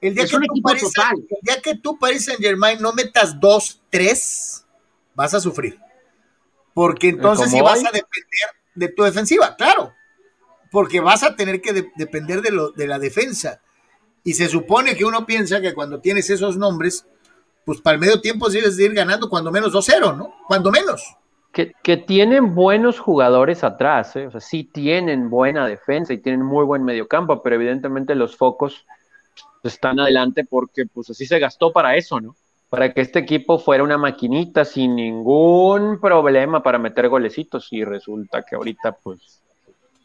[0.00, 1.14] El día, que tú total.
[1.16, 4.66] el día que tú, Paris Saint Germain, no metas dos, tres,
[5.14, 5.78] vas a sufrir.
[6.74, 9.92] Porque entonces sí vas a depender de tu defensiva, claro
[10.72, 13.60] porque vas a tener que depender de, lo, de la defensa.
[14.24, 17.04] Y se supone que uno piensa que cuando tienes esos nombres,
[17.64, 20.34] pues para el medio tiempo debes de ir ganando cuando menos 2-0, ¿no?
[20.46, 21.16] Cuando menos.
[21.52, 24.26] Que, tienen buenos jugadores atrás, ¿eh?
[24.26, 28.86] o sea, sí tienen buena defensa y tienen muy buen mediocampo, pero evidentemente los focos
[29.62, 32.34] están adelante porque pues así se gastó para eso, ¿no?
[32.70, 38.42] Para que este equipo fuera una maquinita sin ningún problema para meter golecitos y resulta
[38.42, 39.42] que ahorita pues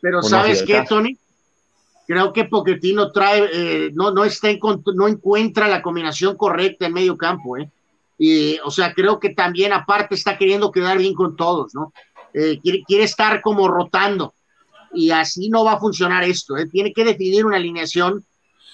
[0.02, 1.18] pero ¿sabes qué, Tony?
[2.08, 4.60] Creo que Poquetino trae, eh, no, no, está en,
[4.96, 7.70] no encuentra la combinación correcta en medio campo, ¿eh?
[8.18, 11.92] Y, o sea, creo que también aparte está queriendo quedar bien con todos, ¿no?
[12.34, 14.34] Eh, quiere, quiere, estar como rotando
[14.94, 16.68] y así no va a funcionar esto, ¿eh?
[16.68, 18.24] Tiene que definir una alineación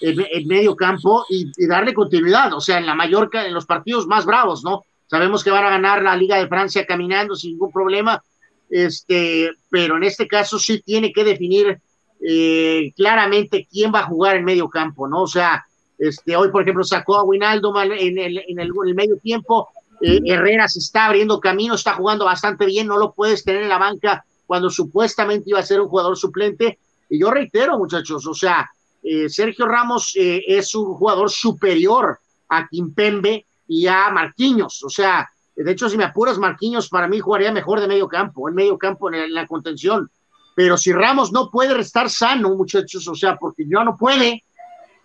[0.00, 4.06] en, medio campo y, y, darle continuidad, o sea, en la Mallorca, en los partidos
[4.06, 4.84] más bravos, ¿no?
[5.06, 8.22] Sabemos que van a ganar la Liga de Francia caminando sin ningún problema,
[8.70, 11.80] este, pero en este caso sí tiene que definir
[12.26, 15.22] eh, claramente quién va a jugar en medio campo, ¿no?
[15.22, 15.64] O sea,
[15.98, 19.68] este, hoy, por ejemplo, sacó a Winaldo en el, en el, medio tiempo,
[20.00, 23.68] eh, Herrera se está abriendo camino, está jugando bastante bien, no lo puedes tener en
[23.68, 26.78] la banca cuando supuestamente iba a ser un jugador suplente.
[27.10, 28.70] Y yo reitero, muchachos, o sea,
[29.02, 35.70] eh, Sergio Ramos es un jugador superior a Kimpembe y a Marquinhos, o sea, de
[35.70, 39.12] hecho, si me apuras, Marquinhos para mí jugaría mejor de medio campo, en medio campo,
[39.12, 40.10] en la contención.
[40.54, 44.44] Pero si Ramos no puede estar sano, muchachos, o sea, porque ya no puede,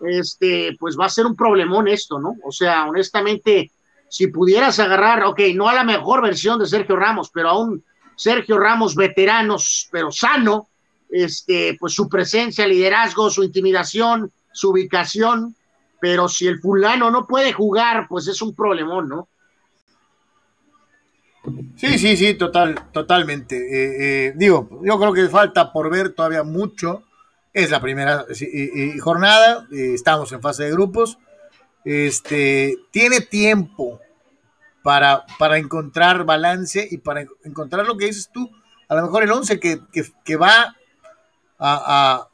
[0.01, 2.35] este, pues va a ser un problemón esto, ¿no?
[2.43, 3.71] O sea, honestamente,
[4.07, 7.83] si pudieras agarrar, ok, no a la mejor versión de Sergio Ramos, pero a un
[8.15, 10.67] Sergio Ramos veteranos, pero sano,
[11.09, 15.55] este, pues su presencia, liderazgo, su intimidación, su ubicación,
[15.99, 19.27] pero si el fulano no puede jugar, pues es un problemón, ¿no?
[21.75, 23.55] Sí, sí, sí, total, totalmente.
[23.55, 27.03] Eh, eh, digo, yo creo que falta por ver todavía mucho.
[27.53, 28.25] Es la primera
[29.01, 31.17] jornada, eh, estamos en fase de grupos.
[31.83, 33.99] Este, tiene tiempo
[34.83, 38.49] para, para encontrar balance y para encontrar lo que dices tú.
[38.88, 39.79] A lo mejor el 11 que,
[40.23, 40.75] que, va
[41.57, 42.27] a,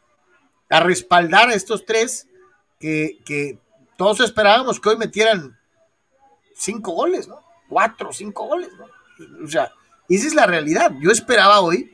[0.70, 2.28] a, respaldar a estos tres
[2.80, 3.60] que, que
[3.98, 5.58] todos esperábamos que hoy metieran
[6.56, 7.44] cinco goles, ¿no?
[7.70, 8.95] Cuatro, cinco goles, ¿no?
[9.44, 9.72] O sea,
[10.10, 10.92] esa es la realidad.
[11.00, 11.92] Yo esperaba hoy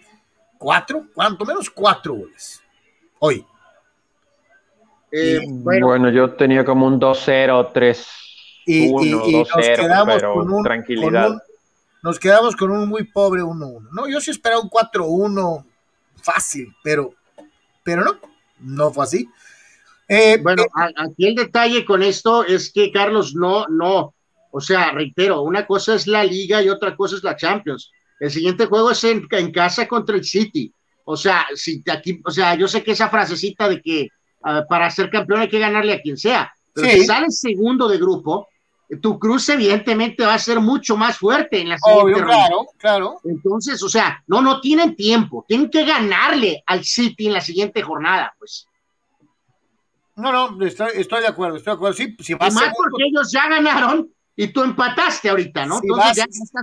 [0.58, 2.62] cuatro, cuanto menos cuatro goles.
[3.20, 3.46] Hoy.
[5.12, 8.08] Eh, bueno, yo tenía como un 2-0, 3
[8.68, 11.38] 1 2-0, pero con un, tranquilidad.
[12.02, 13.90] nos quedamos con un muy pobre 1-1.
[13.92, 15.66] No, yo sí esperaba un 4-1
[16.22, 17.14] fácil, pero,
[17.84, 18.20] pero no,
[18.60, 19.30] no fue así.
[20.08, 24.14] Eh, bueno, eh, aquí el detalle con esto es que Carlos no, no,
[24.52, 27.90] o sea, reitero, una cosa es la liga y otra cosa es la Champions.
[28.20, 30.72] El siguiente juego es en, casa contra el City.
[31.06, 34.10] O sea, si aquí, o sea, yo sé que esa frasecita de que
[34.44, 37.98] ah, para ser campeón hay que ganarle a quien sea, pero si sales segundo de
[37.98, 38.48] grupo,
[39.02, 43.22] tu cruce evidentemente va a ser mucho más fuerte en la siguiente Obvio, Claro, claro.
[43.24, 47.82] Entonces, o sea, no, no tienen tiempo, tienen que ganarle al City en la siguiente
[47.82, 48.68] jornada, pues.
[50.16, 51.98] No, no, estoy, estoy de acuerdo, estoy de acuerdo.
[51.98, 55.82] Sí, si más porque ellos ya ganaron y tú empataste ahorita, ¿no?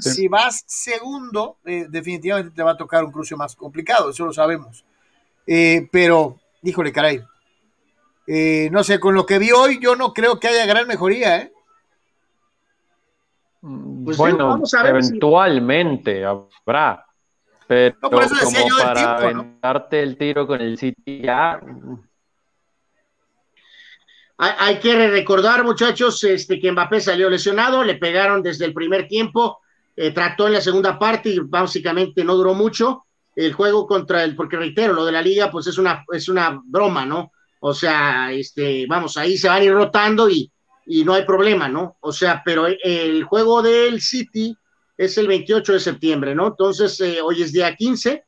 [0.01, 4.33] Si, vas, segundo, eh, definitivamente te va a tocar un cruce más complicado, eso lo
[4.33, 4.85] sabemos.
[5.47, 7.23] Eh, pero, híjole, caray.
[8.27, 11.39] Eh, no sé, con lo que vi hoy, yo no creo que haya gran mejoría,
[11.39, 11.53] ¿eh?
[13.61, 17.05] Mm, pues bueno, eventualmente habrá.
[17.67, 18.19] Pero como
[18.83, 21.61] para aventarte el tiro con el City ya
[24.41, 29.59] hay, que recordar, muchachos, este, que Mbappé salió lesionado, le pegaron desde el primer tiempo,
[29.97, 33.05] eh, trató en la segunda parte y básicamente no duró mucho.
[33.35, 36.61] El juego contra el, porque reitero, lo de la liga, pues es una, es una
[36.65, 37.33] broma, ¿no?
[37.61, 40.51] O sea, este, vamos, ahí se van a ir rotando y,
[40.87, 41.97] y no hay problema, ¿no?
[42.01, 44.57] O sea, pero el juego del City
[44.97, 46.49] es el 28 de septiembre, ¿no?
[46.49, 48.25] Entonces, eh, hoy es día 15,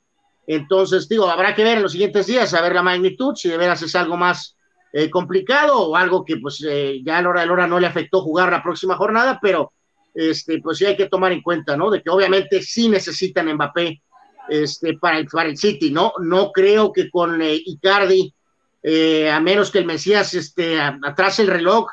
[0.48, 3.56] entonces, digo, habrá que ver en los siguientes días, a ver la magnitud, si de
[3.56, 4.56] veras es algo más
[4.92, 7.80] eh, complicado o algo que pues eh, ya a la hora de la hora no
[7.80, 9.72] le afectó jugar la próxima jornada, pero
[10.14, 11.90] este, pues sí hay que tomar en cuenta, ¿no?
[11.90, 14.02] De que obviamente sí necesitan Mbappé
[14.48, 16.12] este, para, el, para el City, ¿no?
[16.20, 18.34] No creo que con eh, Icardi
[18.82, 21.86] eh, a menos que el Mesías este, atrás el reloj,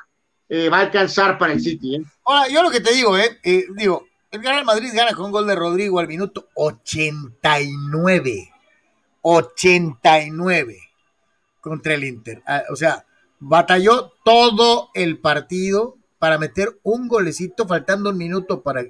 [0.49, 1.95] eh, va a alcanzar para el City.
[1.95, 2.01] ¿eh?
[2.25, 3.39] Ahora, yo lo que te digo, eh,
[3.75, 8.53] digo, el Real Madrid gana con un gol de Rodrigo al minuto 89.
[9.21, 10.86] 89
[11.67, 12.41] contra el Inter.
[12.45, 13.05] Ah, o sea,
[13.39, 18.83] batalló todo el partido para meter un golecito faltando un minuto para,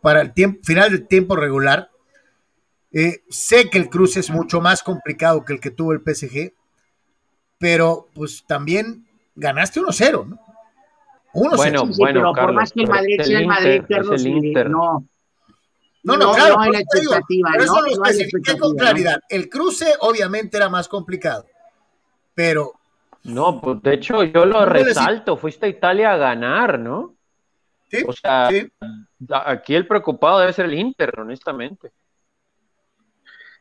[0.00, 1.90] para el tiempo, final del tiempo regular.
[3.28, 6.52] sé que el cruce es mucho más complicado que el que tuvo el PSG,
[7.58, 10.40] pero pues también ganaste 1-0, ¿no?
[11.34, 15.08] Uno bueno, bueno, pero por más que el Madrid sea el Madrid, Carlos, no.
[16.04, 19.20] No, no, claro, no hay la expectativa, pero eso lo especifiqué con claridad.
[19.28, 21.46] El cruce obviamente era más complicado,
[22.34, 22.72] pero...
[23.24, 27.14] No, pues de hecho yo lo resalto, fuiste a Italia a ganar, ¿no?
[27.90, 28.50] Sí, o sea,
[29.46, 31.90] aquí el preocupado debe ser el Inter, honestamente.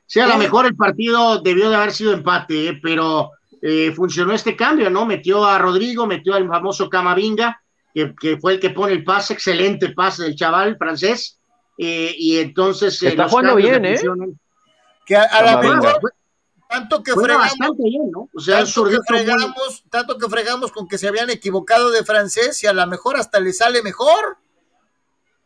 [0.06, 2.80] Sí, a lo mejor el partido debió de haber sido empate, ¿eh?
[2.82, 3.32] pero
[3.62, 5.06] eh, funcionó este cambio, ¿no?
[5.06, 7.62] Metió a Rodrigo, metió al famoso Camavinga,
[7.94, 11.40] que, fue el que pone el pase, excelente pase del chaval francés,
[11.78, 13.02] eh, y entonces...
[13.04, 13.96] Eh, Está jugando bien, ¿eh?
[15.06, 16.14] Que a, la mejor,
[16.74, 18.30] tanto que fregamos, bien, ¿no?
[18.34, 22.64] O sea, tanto que, fregamos, tanto que fregamos con que se habían equivocado de francés
[22.64, 24.38] y a lo mejor hasta le sale mejor.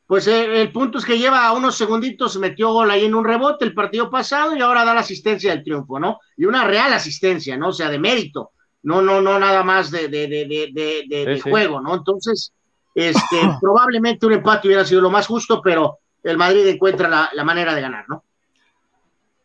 [0.05, 3.65] Pues eh, el punto es que lleva unos segunditos, metió gol ahí en un rebote
[3.65, 6.19] el partido pasado y ahora da la asistencia del triunfo, ¿no?
[6.37, 7.69] Y una real asistencia, ¿no?
[7.69, 8.51] O sea, de mérito,
[8.83, 11.93] no, no, no nada más de, de, de, de juego, ¿no?
[11.93, 12.53] Entonces,
[12.95, 17.75] este, probablemente un empate hubiera sido lo más justo, pero el Madrid encuentra la, manera
[17.75, 18.23] de ganar, ¿no?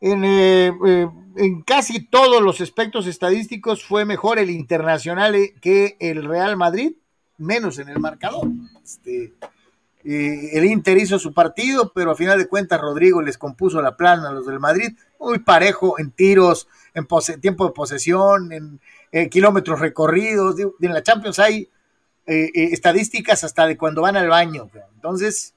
[0.00, 6.24] En, eh, eh, en, casi todos los aspectos estadísticos fue mejor el Internacional que el
[6.24, 6.92] Real Madrid,
[7.38, 8.48] menos en el marcador.
[8.82, 9.32] Este,
[10.04, 14.28] el Inter hizo su partido, pero a final de cuentas Rodrigo les compuso la plana
[14.28, 17.06] a los del Madrid, muy parejo en tiros, en
[17.40, 18.80] tiempo de posesión, en,
[19.30, 20.56] kilómetros recorridos.
[20.58, 21.68] En la Champions hay
[22.26, 24.70] eh, eh, estadísticas hasta de cuando van al baño.
[24.94, 25.54] Entonces,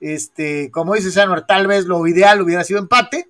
[0.00, 3.28] este, como dice Sanuar, tal vez lo ideal hubiera sido empate,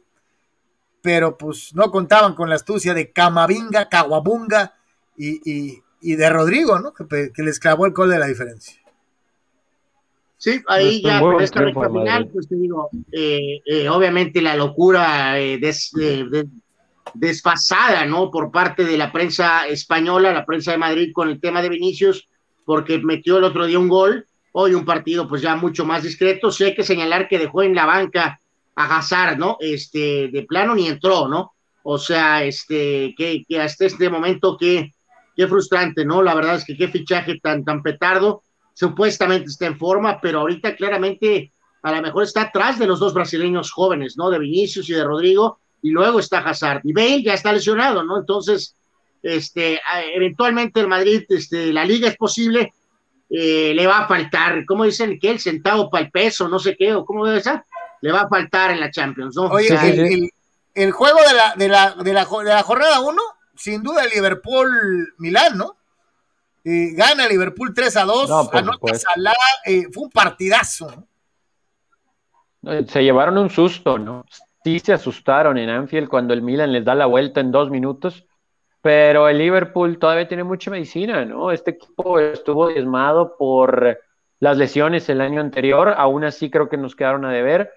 [1.03, 4.75] pero pues no contaban con la astucia de Camavinga, Caguabunga
[5.17, 6.93] y, de Rodrigo, ¿no?
[6.93, 8.79] Que, que les clavó el gol de la diferencia.
[10.39, 15.39] Sí, ahí ya con esta recta final, pues te digo, eh, eh, obviamente la locura
[15.41, 15.61] eh,
[17.15, 18.31] desfasada, ¿no?
[18.31, 22.29] Por parte de la prensa española, la prensa de Madrid con el tema de Vinicius,
[22.65, 26.53] porque metió el otro día un gol, hoy un partido pues ya mucho más discreto,
[26.53, 28.41] sí hay que señalar que dejó en la banca
[28.79, 29.57] a Hazard, ¿no?
[29.59, 31.53] Este, de plano ni entró, ¿no?
[31.83, 34.95] O sea, este, que, que hasta este momento, qué,
[35.37, 36.23] qué frustrante, ¿no?
[36.23, 38.43] La verdad es que qué fichaje tan, tan petardo,
[38.75, 43.15] supuestamente está en forma, pero ahorita claramente a lo mejor está atrás de los dos
[43.15, 44.31] brasileños jóvenes, ¿no?
[44.31, 46.83] De Vinicius y de Rodrigo, y luego está Hazard.
[46.85, 48.19] Y Bale ya está lesionado, ¿no?
[48.19, 48.77] Entonces,
[49.25, 49.81] este,
[50.15, 52.73] eventualmente el Madrid, este, la liga es posible,
[53.29, 55.19] eh, le va a faltar, ¿cómo dicen?
[55.19, 57.63] que el centavo para el peso, no sé qué, o cómo debe ser,
[58.01, 59.47] le va a faltar en la Champions, ¿no?
[59.47, 59.69] Oye,
[60.75, 63.23] el, juego de la, de la, de la, de la jornada 1,
[63.57, 65.79] sin duda Liverpool-Milán, ¿no?
[66.65, 68.31] gana Liverpool 3 a 2,
[69.67, 71.07] eh, fue un partidazo.
[72.87, 74.25] Se llevaron un susto, ¿no?
[74.65, 78.27] Sí se asustaron en Anfield cuando el Milan les da la vuelta en dos minutos,
[78.83, 81.53] pero el Liverpool todavía tiene mucha medicina, ¿no?
[81.53, 83.99] Este equipo estuvo diezmado por
[84.41, 87.73] las lesiones el año anterior, aún así creo que nos quedaron a deber,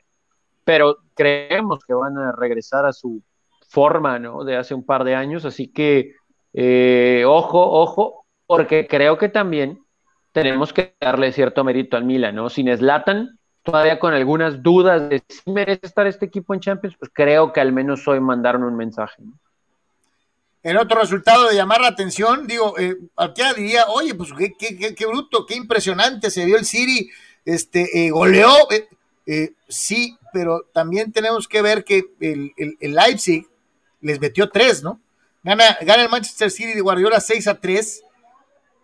[0.63, 3.21] pero creemos que van a regresar a su
[3.67, 4.43] forma, ¿no?
[4.43, 6.13] De hace un par de años, así que
[6.53, 9.79] eh, ojo, ojo, porque creo que también
[10.31, 12.49] tenemos que darle cierto mérito al Milan, ¿no?
[12.49, 17.11] Sin Slatan, todavía con algunas dudas de si merece estar este equipo en Champions, pues
[17.13, 19.21] creo que al menos hoy mandaron un mensaje.
[19.23, 19.33] ¿no?
[20.63, 24.95] El otro resultado de llamar la atención, digo, eh, cualquiera diría, oye, pues qué, qué,
[24.95, 27.09] qué, bruto, qué impresionante se vio el City,
[27.45, 28.87] este, eh, goleó, eh,
[29.25, 33.47] eh, sí, pero también tenemos que ver que el, el, Leipzig
[34.01, 34.99] les metió tres, ¿no?
[35.43, 38.03] Gana, gana el Manchester City de Guardiola 6 a 3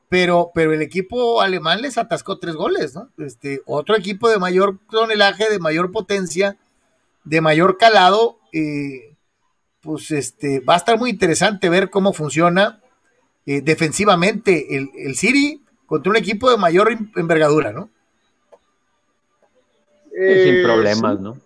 [0.09, 3.09] pero, pero el equipo alemán les atascó tres goles, ¿no?
[3.17, 6.57] Este, otro equipo de mayor tonelaje, de mayor potencia,
[7.25, 9.15] de mayor calado, eh,
[9.81, 12.81] pues este, va a estar muy interesante ver cómo funciona
[13.45, 17.89] eh, defensivamente el, el City contra un equipo de mayor envergadura, ¿no?
[20.17, 21.37] Sin problemas, ¿no?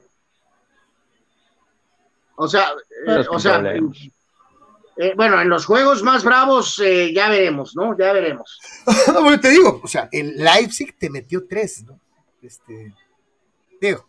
[2.36, 2.72] O sea,
[3.08, 3.62] eh, o sea,
[4.98, 7.98] eh, bueno, en los juegos más bravos eh, ya veremos, ¿no?
[7.98, 8.60] Ya veremos.
[9.22, 12.00] bueno, te digo, o sea, el Leipzig te metió tres, ¿no?
[12.42, 12.94] Este,
[13.80, 14.08] digo.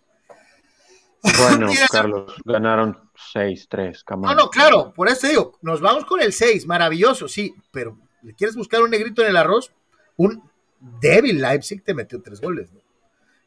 [1.38, 2.98] Bueno, Carlos, ganaron
[3.32, 7.54] 6, 3, No, no, claro, por eso digo, nos vamos con el 6, maravilloso, sí,
[7.70, 9.72] pero ¿le quieres buscar un negrito en el arroz?
[10.16, 10.42] Un
[10.80, 12.80] débil Leipzig te metió tres goles, ¿no?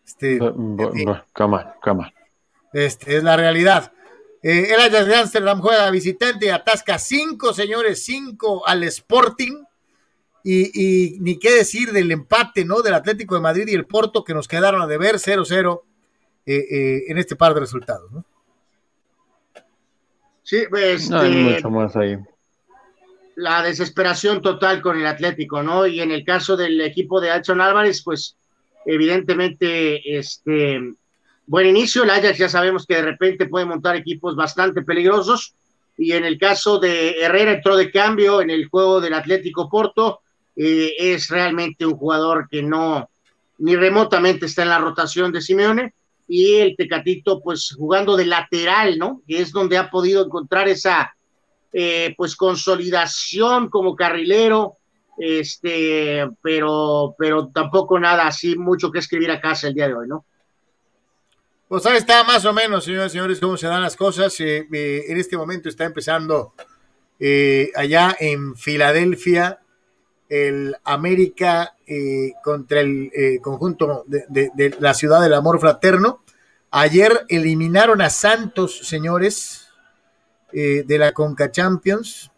[0.05, 2.13] Este, come on, come on.
[2.73, 3.91] Este, es la realidad.
[4.43, 9.63] Eh, el Ajax de Amsterdam juega visitante y atasca 5, señores, 5 al Sporting.
[10.47, 12.83] Y, ni qué decir del empate, ¿no?
[12.83, 15.81] Del Atlético de Madrid y el Porto que nos quedaron a deber 0-0
[16.45, 18.23] eh, eh, en este par de resultados, ¿no?
[20.43, 21.09] Sí, pues.
[21.09, 22.19] No hay este, mucho más ahí.
[23.35, 25.87] La desesperación total con el Atlético, ¿no?
[25.87, 28.37] Y en el caso del equipo de Alson Álvarez, pues
[28.85, 30.79] evidentemente, este,
[31.45, 32.03] buen inicio.
[32.03, 35.55] El Ajax ya sabemos que de repente puede montar equipos bastante peligrosos.
[35.97, 40.21] Y en el caso de Herrera entró de cambio en el juego del Atlético Porto.
[40.55, 43.09] Eh, es realmente un jugador que no
[43.57, 45.93] ni remotamente está en la rotación de Simeone
[46.27, 49.21] y el Tecatito pues jugando de lateral, ¿no?
[49.27, 51.15] Que es donde ha podido encontrar esa
[51.71, 54.77] eh, pues consolidación como carrilero,
[55.17, 60.07] este, pero, pero tampoco nada así mucho que escribir a casa el día de hoy,
[60.07, 60.25] ¿no?
[61.67, 64.39] Pues ahí está más o menos, señores y señores, cómo se dan las cosas.
[64.39, 66.53] Eh, eh, en este momento está empezando
[67.75, 69.59] allá en Filadelfia
[70.29, 76.23] el América eh, contra el eh, conjunto de, la ciudad del amor fraterno.
[76.71, 79.67] Ayer eliminaron a Santos, señores,
[80.51, 82.31] eh, de la Conca Champions.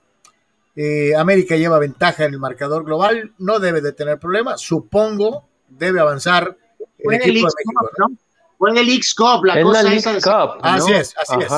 [1.17, 6.55] América lleva ventaja en el marcador global, no debe de tener problema, supongo, debe avanzar
[6.99, 7.89] el equipo de México.
[7.97, 8.11] ¿no?
[8.57, 10.17] Fue en el X-Cup, la cosa esa.
[10.61, 11.51] Así es, así es.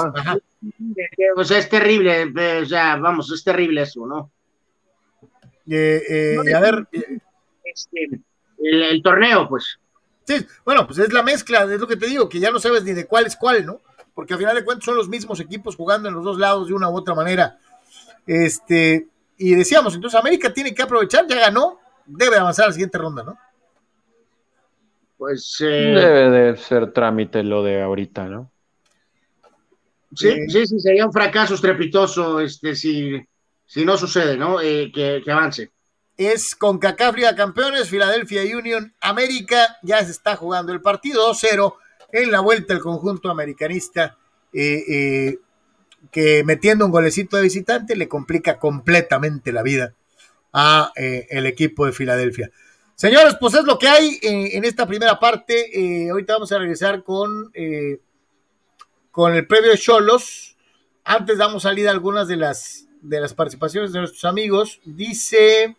[1.36, 4.32] O sea, es terrible, o sea, vamos, es terrible eso, ¿no?
[5.70, 6.88] Eh, eh, a ver.
[7.64, 8.10] Este,
[8.58, 9.80] el, torneo, pues.
[10.26, 12.84] Sí, bueno, pues es la mezcla, es lo que te digo, que ya no sabes
[12.84, 13.82] ni de cuál es cuál, ¿no?
[14.14, 16.74] Porque al final de cuentas son los mismos equipos jugando en los dos lados de
[16.74, 17.58] una u otra manera.
[18.30, 22.98] Este, y decíamos, entonces América tiene que aprovechar, ya ganó, debe avanzar a la siguiente
[22.98, 23.38] ronda, ¿no?
[25.18, 25.58] Pues.
[25.62, 28.52] Eh, debe de ser trámite lo de ahorita, ¿no?
[30.16, 33.22] Sí, sí, sí, sería un fracaso estrepitoso, este, si
[33.70, 34.60] si no sucede, ¿no?
[34.60, 35.72] Eh, que, avance.
[36.18, 41.76] Es con Cacafria Campeones, Filadelfia Union, América, ya se está jugando el partido 2-0
[42.12, 44.18] en la vuelta el conjunto americanista,
[44.52, 45.40] eh, eh,
[46.12, 49.94] que metiendo un golecito de visitante le complica completamente la vida
[50.54, 52.50] a el equipo de Filadelfia.
[52.96, 56.10] Señores, pues es lo que hay en esta primera parte.
[56.10, 57.52] ahorita vamos a regresar con,
[59.12, 60.58] con el previo de Cholos.
[61.04, 64.80] Antes damos salida a algunas de las de las participaciones de nuestros amigos.
[64.86, 65.76] Dice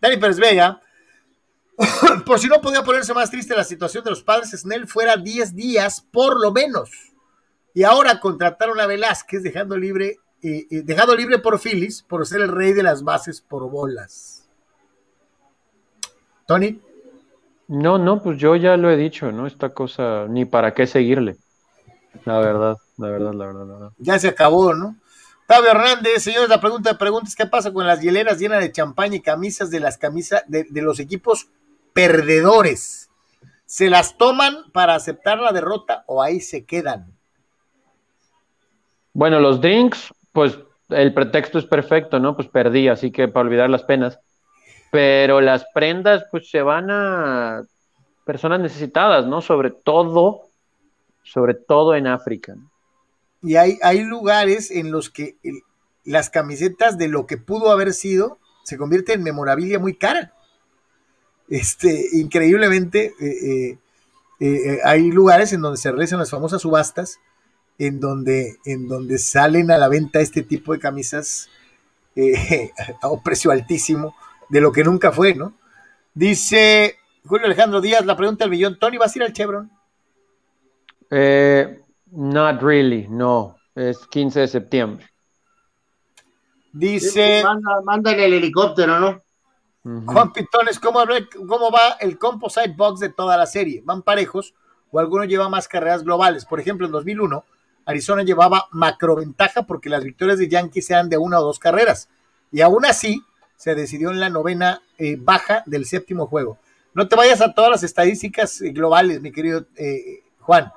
[0.00, 0.80] Dani Pérez Vega,
[2.26, 5.54] por si no podía ponerse más triste la situación de los padres, Snell fuera 10
[5.54, 6.90] días por lo menos.
[7.78, 12.40] Y ahora contrataron a Velázquez dejando libre, eh, eh, dejado libre por Phillies por ser
[12.40, 14.48] el rey de las bases por bolas.
[16.44, 16.80] Tony.
[17.68, 19.46] No, no, pues yo ya lo he dicho, ¿no?
[19.46, 21.36] Esta cosa, ni para qué seguirle.
[22.24, 23.92] La verdad, la verdad, la verdad, la verdad.
[23.98, 24.96] Ya se acabó, ¿no?
[25.46, 29.14] Fabio Hernández, señores, la pregunta de preguntas, ¿qué pasa con las hieleras llenas de champaña
[29.14, 31.48] y camisas de las camisas de, los equipos
[31.92, 33.08] perdedores?
[33.66, 37.16] ¿Se las toman para aceptar la derrota o ahí se quedan?
[39.12, 42.36] Bueno, los drinks, pues el pretexto es perfecto, ¿no?
[42.36, 44.18] Pues perdí, así que para olvidar las penas.
[44.90, 47.62] Pero las prendas, pues se van a
[48.24, 49.40] personas necesitadas, ¿no?
[49.40, 50.42] Sobre todo,
[51.22, 52.54] sobre todo en África.
[53.42, 55.36] Y hay, hay lugares en los que
[56.04, 60.32] las camisetas de lo que pudo haber sido se convierten en memorabilia muy cara.
[61.48, 63.78] Este, increíblemente, eh, eh,
[64.40, 67.18] eh, hay lugares en donde se realizan las famosas subastas,
[67.78, 71.48] en donde, en donde salen a la venta este tipo de camisas
[73.02, 74.14] a un precio altísimo
[74.48, 75.54] de lo que nunca fue, ¿no?
[76.14, 79.70] Dice Julio Alejandro Díaz, la pregunta del millón, Tony, ¿vas a ir al Chevron?
[81.10, 81.80] Eh,
[82.12, 83.56] Not really, no.
[83.74, 85.06] Es 15 de septiembre.
[86.72, 87.42] Dice.
[87.84, 89.22] Manda, el helicóptero, ¿no?
[90.06, 91.00] Juan Pitones, ¿cómo,
[91.48, 93.80] ¿cómo va el composite box de toda la serie?
[93.84, 94.52] ¿Van parejos
[94.90, 96.44] o alguno lleva más carreras globales?
[96.44, 97.42] Por ejemplo, en 2001,
[97.88, 102.08] Arizona llevaba macroventaja porque las victorias de Yankees eran de una o dos carreras.
[102.52, 103.24] Y aún así,
[103.56, 106.58] se decidió en la novena eh, baja del séptimo juego.
[106.92, 110.70] No te vayas a todas las estadísticas eh, globales, mi querido eh, Juan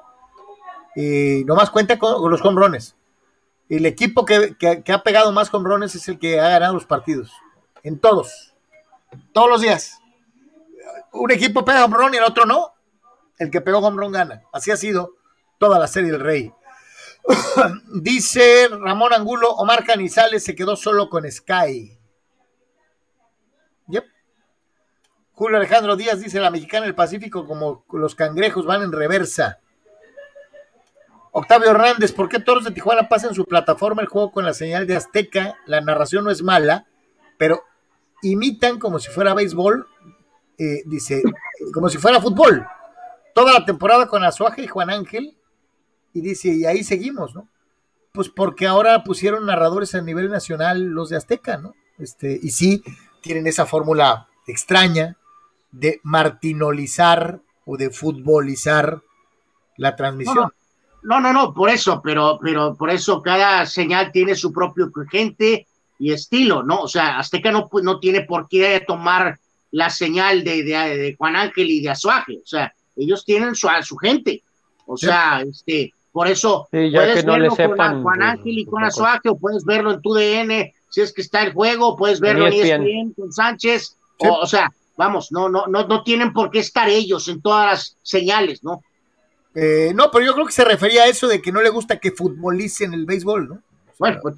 [0.95, 2.95] y nomás cuenta con, los hombrones.
[3.69, 4.55] El equipo que,
[4.93, 7.31] ha pegado más hombrones es el que ha ganado los partidos.
[7.83, 8.53] En todos.
[9.33, 9.99] Todos los días.
[11.13, 12.73] Un equipo pega hombrón y el otro no.
[13.37, 14.43] El que pegó hombrón gana.
[14.51, 15.15] Así ha sido
[15.57, 16.51] toda la serie del Rey.
[18.01, 21.97] Dice Ramón Angulo, Omar Canizales se quedó solo con Sky.
[23.87, 24.05] Yep.
[25.33, 29.59] Julio Alejandro Díaz dice la mexicana del Pacífico como los cangrejos van en reversa.
[31.33, 34.85] Octavio Hernández, ¿por qué Toros de Tijuana pasan su plataforma el juego con la señal
[34.85, 35.55] de Azteca?
[35.65, 36.87] La narración no es mala,
[37.37, 37.63] pero
[38.21, 39.87] imitan como si fuera béisbol,
[40.57, 41.23] eh, dice,
[41.73, 42.67] como si fuera fútbol.
[43.33, 45.37] Toda la temporada con Azuaje y Juan Ángel,
[46.13, 47.47] y dice, y ahí seguimos, ¿no?
[48.11, 51.75] Pues porque ahora pusieron narradores a nivel nacional los de Azteca, ¿no?
[51.97, 52.83] Este, y sí,
[53.21, 55.17] tienen esa fórmula extraña
[55.71, 59.01] de martinolizar o de futbolizar
[59.77, 60.51] la transmisión.
[61.03, 65.67] No, no, no, por eso, pero, pero por eso cada señal tiene su propio gente
[65.97, 66.81] y estilo, ¿no?
[66.81, 69.39] O sea, Azteca no, no tiene por qué tomar
[69.71, 73.81] la señal de, de, Juan Ángel y de Azuaje, o sea, ellos tienen su, a
[73.81, 74.43] su gente,
[74.85, 79.63] o sea, este, por eso puedes verlo con Juan Ángel y con Azuaje, o puedes
[79.63, 83.11] verlo en tu DN, si es que está el juego, puedes verlo en ESPN, e
[83.15, 87.27] con Sánchez, o, o, sea, vamos, no, no, no, no tienen por qué estar ellos
[87.27, 88.83] en todas las señales, ¿no?
[89.55, 91.99] Eh, no, pero yo creo que se refería a eso de que no le gusta
[91.99, 93.61] que futbolicen el béisbol, ¿no?
[93.99, 94.35] bueno, pues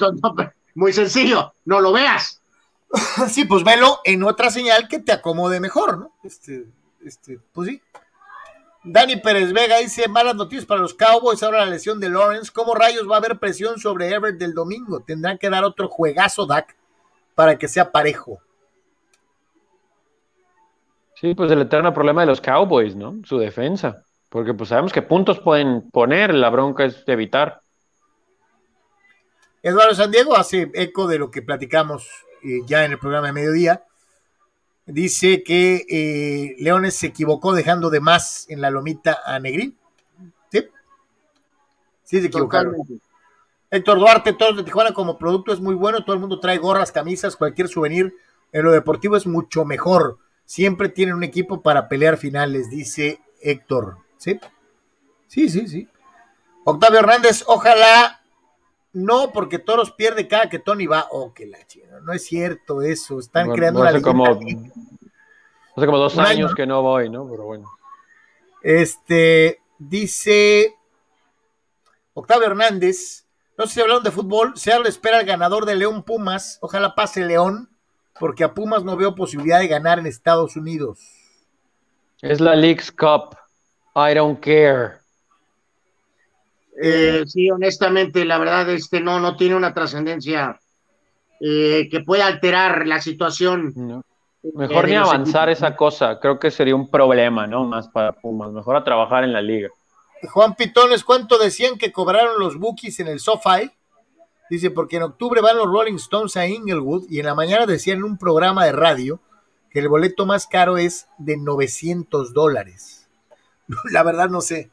[0.75, 2.41] muy sencillo, no lo veas.
[3.29, 6.11] sí, pues velo en otra señal que te acomode mejor, ¿no?
[6.23, 6.65] Este,
[7.05, 7.81] este, pues sí.
[8.83, 12.51] Dani Pérez Vega dice, malas noticias para los Cowboys, ahora la lesión de Lawrence.
[12.53, 15.01] ¿Cómo rayos va a haber presión sobre Everett del domingo?
[15.01, 16.75] Tendrán que dar otro juegazo, Dak,
[17.33, 18.39] para que sea parejo.
[21.15, 23.21] Sí, pues el eterno problema de los Cowboys, ¿no?
[23.23, 24.03] Su defensa.
[24.27, 27.61] Porque pues sabemos que puntos pueden poner, la bronca es evitar.
[29.61, 32.09] Eduardo San Diego hace eco de lo que platicamos
[32.43, 33.83] eh, ya en el programa de mediodía.
[34.85, 39.77] Dice que eh, Leones se equivocó dejando de más en la lomita a Negrín.
[40.51, 40.67] ¿Sí?
[42.03, 42.75] Sí, se equivocaron.
[43.71, 46.03] Héctor Duarte, todos de Tijuana como producto es muy bueno.
[46.03, 48.13] Todo el mundo trae gorras, camisas, cualquier souvenir.
[48.51, 50.19] En lo deportivo es mucho mejor.
[50.45, 53.97] Siempre tienen un equipo para pelear finales, dice Héctor.
[54.17, 54.39] Sí,
[55.27, 55.87] sí, sí, sí.
[56.65, 58.21] Octavio Hernández, ojalá
[58.93, 61.07] no, porque Toros pierde cada que Tony va.
[61.11, 61.99] Oh, que la chica.
[62.03, 63.19] No es cierto eso.
[63.19, 67.27] Están creando una hace como, hace como dos años que no voy, ¿no?
[67.27, 67.71] Pero bueno.
[68.61, 70.75] Este, dice
[72.13, 73.25] Octavio Hernández.
[73.57, 74.53] No sé si hablaron de fútbol.
[74.55, 76.59] Seattle espera al ganador de León Pumas.
[76.61, 77.69] Ojalá pase León,
[78.19, 80.99] porque a Pumas no veo posibilidad de ganar en Estados Unidos.
[82.21, 83.35] Es la League's Cup.
[83.95, 85.02] I don't care.
[86.81, 90.59] Eh, sí, honestamente, la verdad, este no, no tiene una trascendencia
[91.39, 94.03] eh, que pueda alterar la situación.
[94.55, 97.63] Mejor ni avanzar esa cosa, creo que sería un problema, ¿no?
[97.63, 99.69] Más para Pumas, mejor a trabajar en la liga.
[100.31, 103.71] Juan Pitones, ¿cuánto decían que cobraron los bookies en el SoFi?
[104.49, 107.99] Dice, porque en octubre van los Rolling Stones a Inglewood y en la mañana decían
[107.99, 109.19] en un programa de radio
[109.69, 113.09] que el boleto más caro es de 900 dólares.
[113.91, 114.69] la verdad no sé.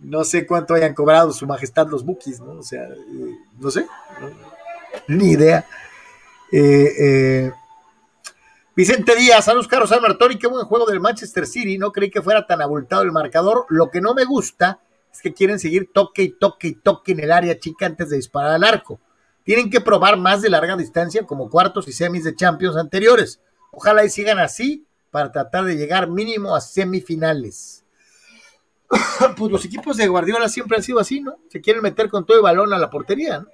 [0.00, 2.52] No sé cuánto hayan cobrado su majestad los bookies, ¿no?
[2.52, 3.86] O sea, eh, no sé.
[5.08, 5.66] ni idea.
[6.50, 7.52] Eh, eh,
[8.74, 12.46] Vicente Díaz, saludos Carlos Almartori, qué buen juego del Manchester City, no creí que fuera
[12.46, 14.80] tan abultado el marcador, lo que no me gusta
[15.12, 18.16] es que quieren seguir toque y toque y toque en el área chica antes de
[18.16, 19.00] disparar al arco.
[19.44, 23.40] Tienen que probar más de larga distancia como cuartos y semis de Champions anteriores.
[23.72, 27.79] Ojalá y sigan así para tratar de llegar mínimo a semifinales.
[29.36, 31.36] pues los equipos de Guardiola siempre han sido así, ¿no?
[31.48, 33.48] Se quieren meter con todo el balón a la portería, ¿no?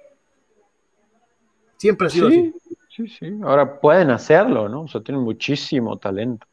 [1.77, 2.53] Siempre ha sido así.
[2.89, 3.39] Sí, sí.
[3.43, 4.83] Ahora pueden hacerlo, ¿no?
[4.83, 6.47] O sea, tienen muchísimo talento.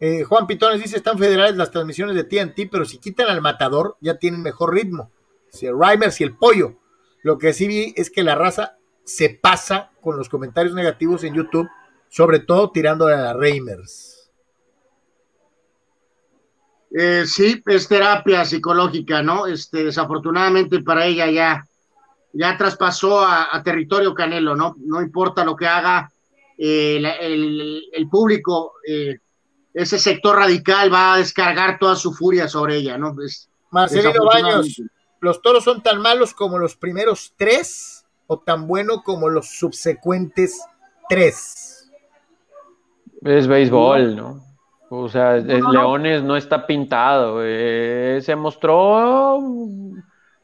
[0.00, 3.96] Eh, Juan Pitones dice, están federales las transmisiones de TNT, pero si quitan al matador,
[4.00, 5.10] ya tienen mejor ritmo.
[5.48, 6.74] Si el Reimers y el pollo.
[7.22, 11.34] Lo que sí vi es que la raza se pasa con los comentarios negativos en
[11.34, 11.68] YouTube,
[12.08, 14.13] sobre todo tirándole a la Reimers.
[16.96, 19.46] Eh, sí, es terapia psicológica, ¿no?
[19.46, 21.66] Este, desafortunadamente para ella ya,
[22.32, 24.76] ya traspasó a, territorio Canelo, ¿no?
[24.78, 26.08] No importa lo que haga,
[26.56, 29.18] eh, el, público, eh,
[29.72, 33.16] ese sector radical va a descargar toda su furia sobre ella, ¿no?
[33.72, 34.80] Marcelino Baños,
[35.18, 40.60] ¿los toros son tan malos como los primeros tres o tan buenos como los subsecuentes
[41.08, 41.90] tres?
[43.24, 44.53] Es béisbol, ¿no?
[45.02, 47.40] O sea, Leones no está pintado.
[47.42, 49.40] Eh, se mostró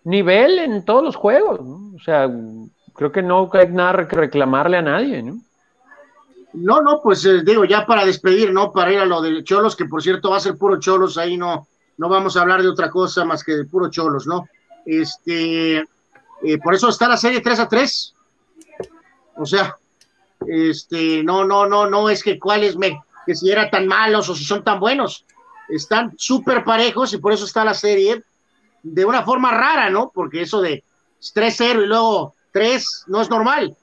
[0.04, 1.60] nivel en todos los juegos.
[1.60, 1.94] ¿no?
[1.94, 2.28] O sea,
[2.94, 5.38] creo que no hay nada que reclamarle a nadie, ¿no?
[6.52, 8.72] No, no, pues eh, digo, ya para despedir, ¿no?
[8.72, 11.36] Para ir a lo de Cholos, que por cierto va a ser puro Cholos, ahí
[11.36, 14.48] no, no vamos a hablar de otra cosa más que de puro Cholos, ¿no?
[14.84, 18.14] Este, eh, por eso está la serie 3 a 3.
[19.36, 19.76] O sea,
[20.46, 24.34] este, no, no, no, no es que cuáles me, que si eran tan malos o
[24.34, 25.24] si son tan buenos.
[25.68, 28.24] Están súper parejos y por eso está la serie
[28.82, 30.10] de una forma rara, ¿no?
[30.12, 30.82] Porque eso de
[31.20, 33.76] 3-0 y luego 3 no es normal,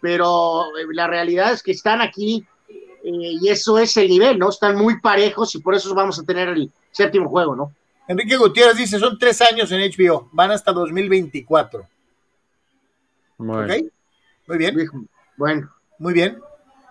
[0.00, 4.48] pero eh, la realidad es que están aquí eh, y eso es el nivel, ¿no?
[4.48, 7.72] Están muy parejos y por eso vamos a tener el séptimo juego, ¿no?
[8.06, 11.86] Enrique Gutiérrez dice, son tres años en HBO, van hasta 2024.
[14.46, 14.76] Muy bien.
[15.36, 15.70] Bueno.
[15.98, 16.38] Muy bien.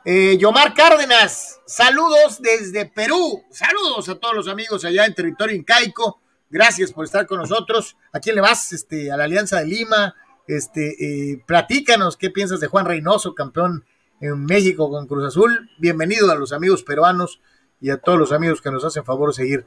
[0.06, 3.42] Eh, Yomar Cárdenas, saludos desde Perú.
[3.50, 6.20] Saludos a todos los amigos allá en territorio incaico.
[6.50, 7.96] Gracias por estar con nosotros.
[8.12, 8.74] ¿A quién le vas?
[8.74, 10.14] Este, a la Alianza de Lima.
[10.46, 13.86] Este, eh, platícanos qué piensas de Juan Reynoso, campeón
[14.20, 15.70] en México con Cruz Azul.
[15.78, 17.40] Bienvenido a los amigos peruanos
[17.80, 19.66] y a todos los amigos que nos hacen favor de seguir.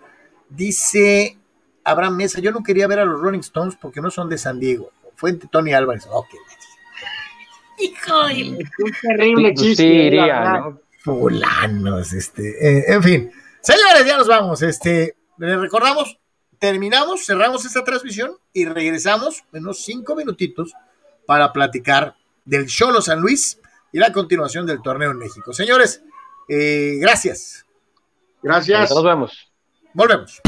[0.51, 1.39] Dice
[1.83, 4.61] Abraham Mesa, yo no quería ver a los Rolling Stones porque no son de San
[4.61, 4.91] Diego.
[5.17, 6.07] Fuente Tony Álvarez.
[6.11, 6.29] Ok.
[7.79, 8.69] Hijo de...
[8.79, 9.83] un terrible chiste.
[9.83, 10.81] Sí, iría, ¿no?
[11.01, 12.49] Fulanos, este.
[12.49, 13.33] Eh, en fin.
[13.61, 14.63] Señores, ya nos vamos.
[14.63, 16.19] Este, les recordamos,
[16.59, 20.73] terminamos, cerramos esta transmisión y regresamos en unos cinco minutitos
[21.27, 23.59] para platicar del Cholo San Luis
[23.93, 25.53] y la continuación del torneo en México.
[25.53, 26.03] Señores,
[26.49, 27.65] eh, gracias.
[28.43, 28.91] Gracias.
[28.91, 29.53] Nos vemos.
[29.93, 30.41] Volvemos.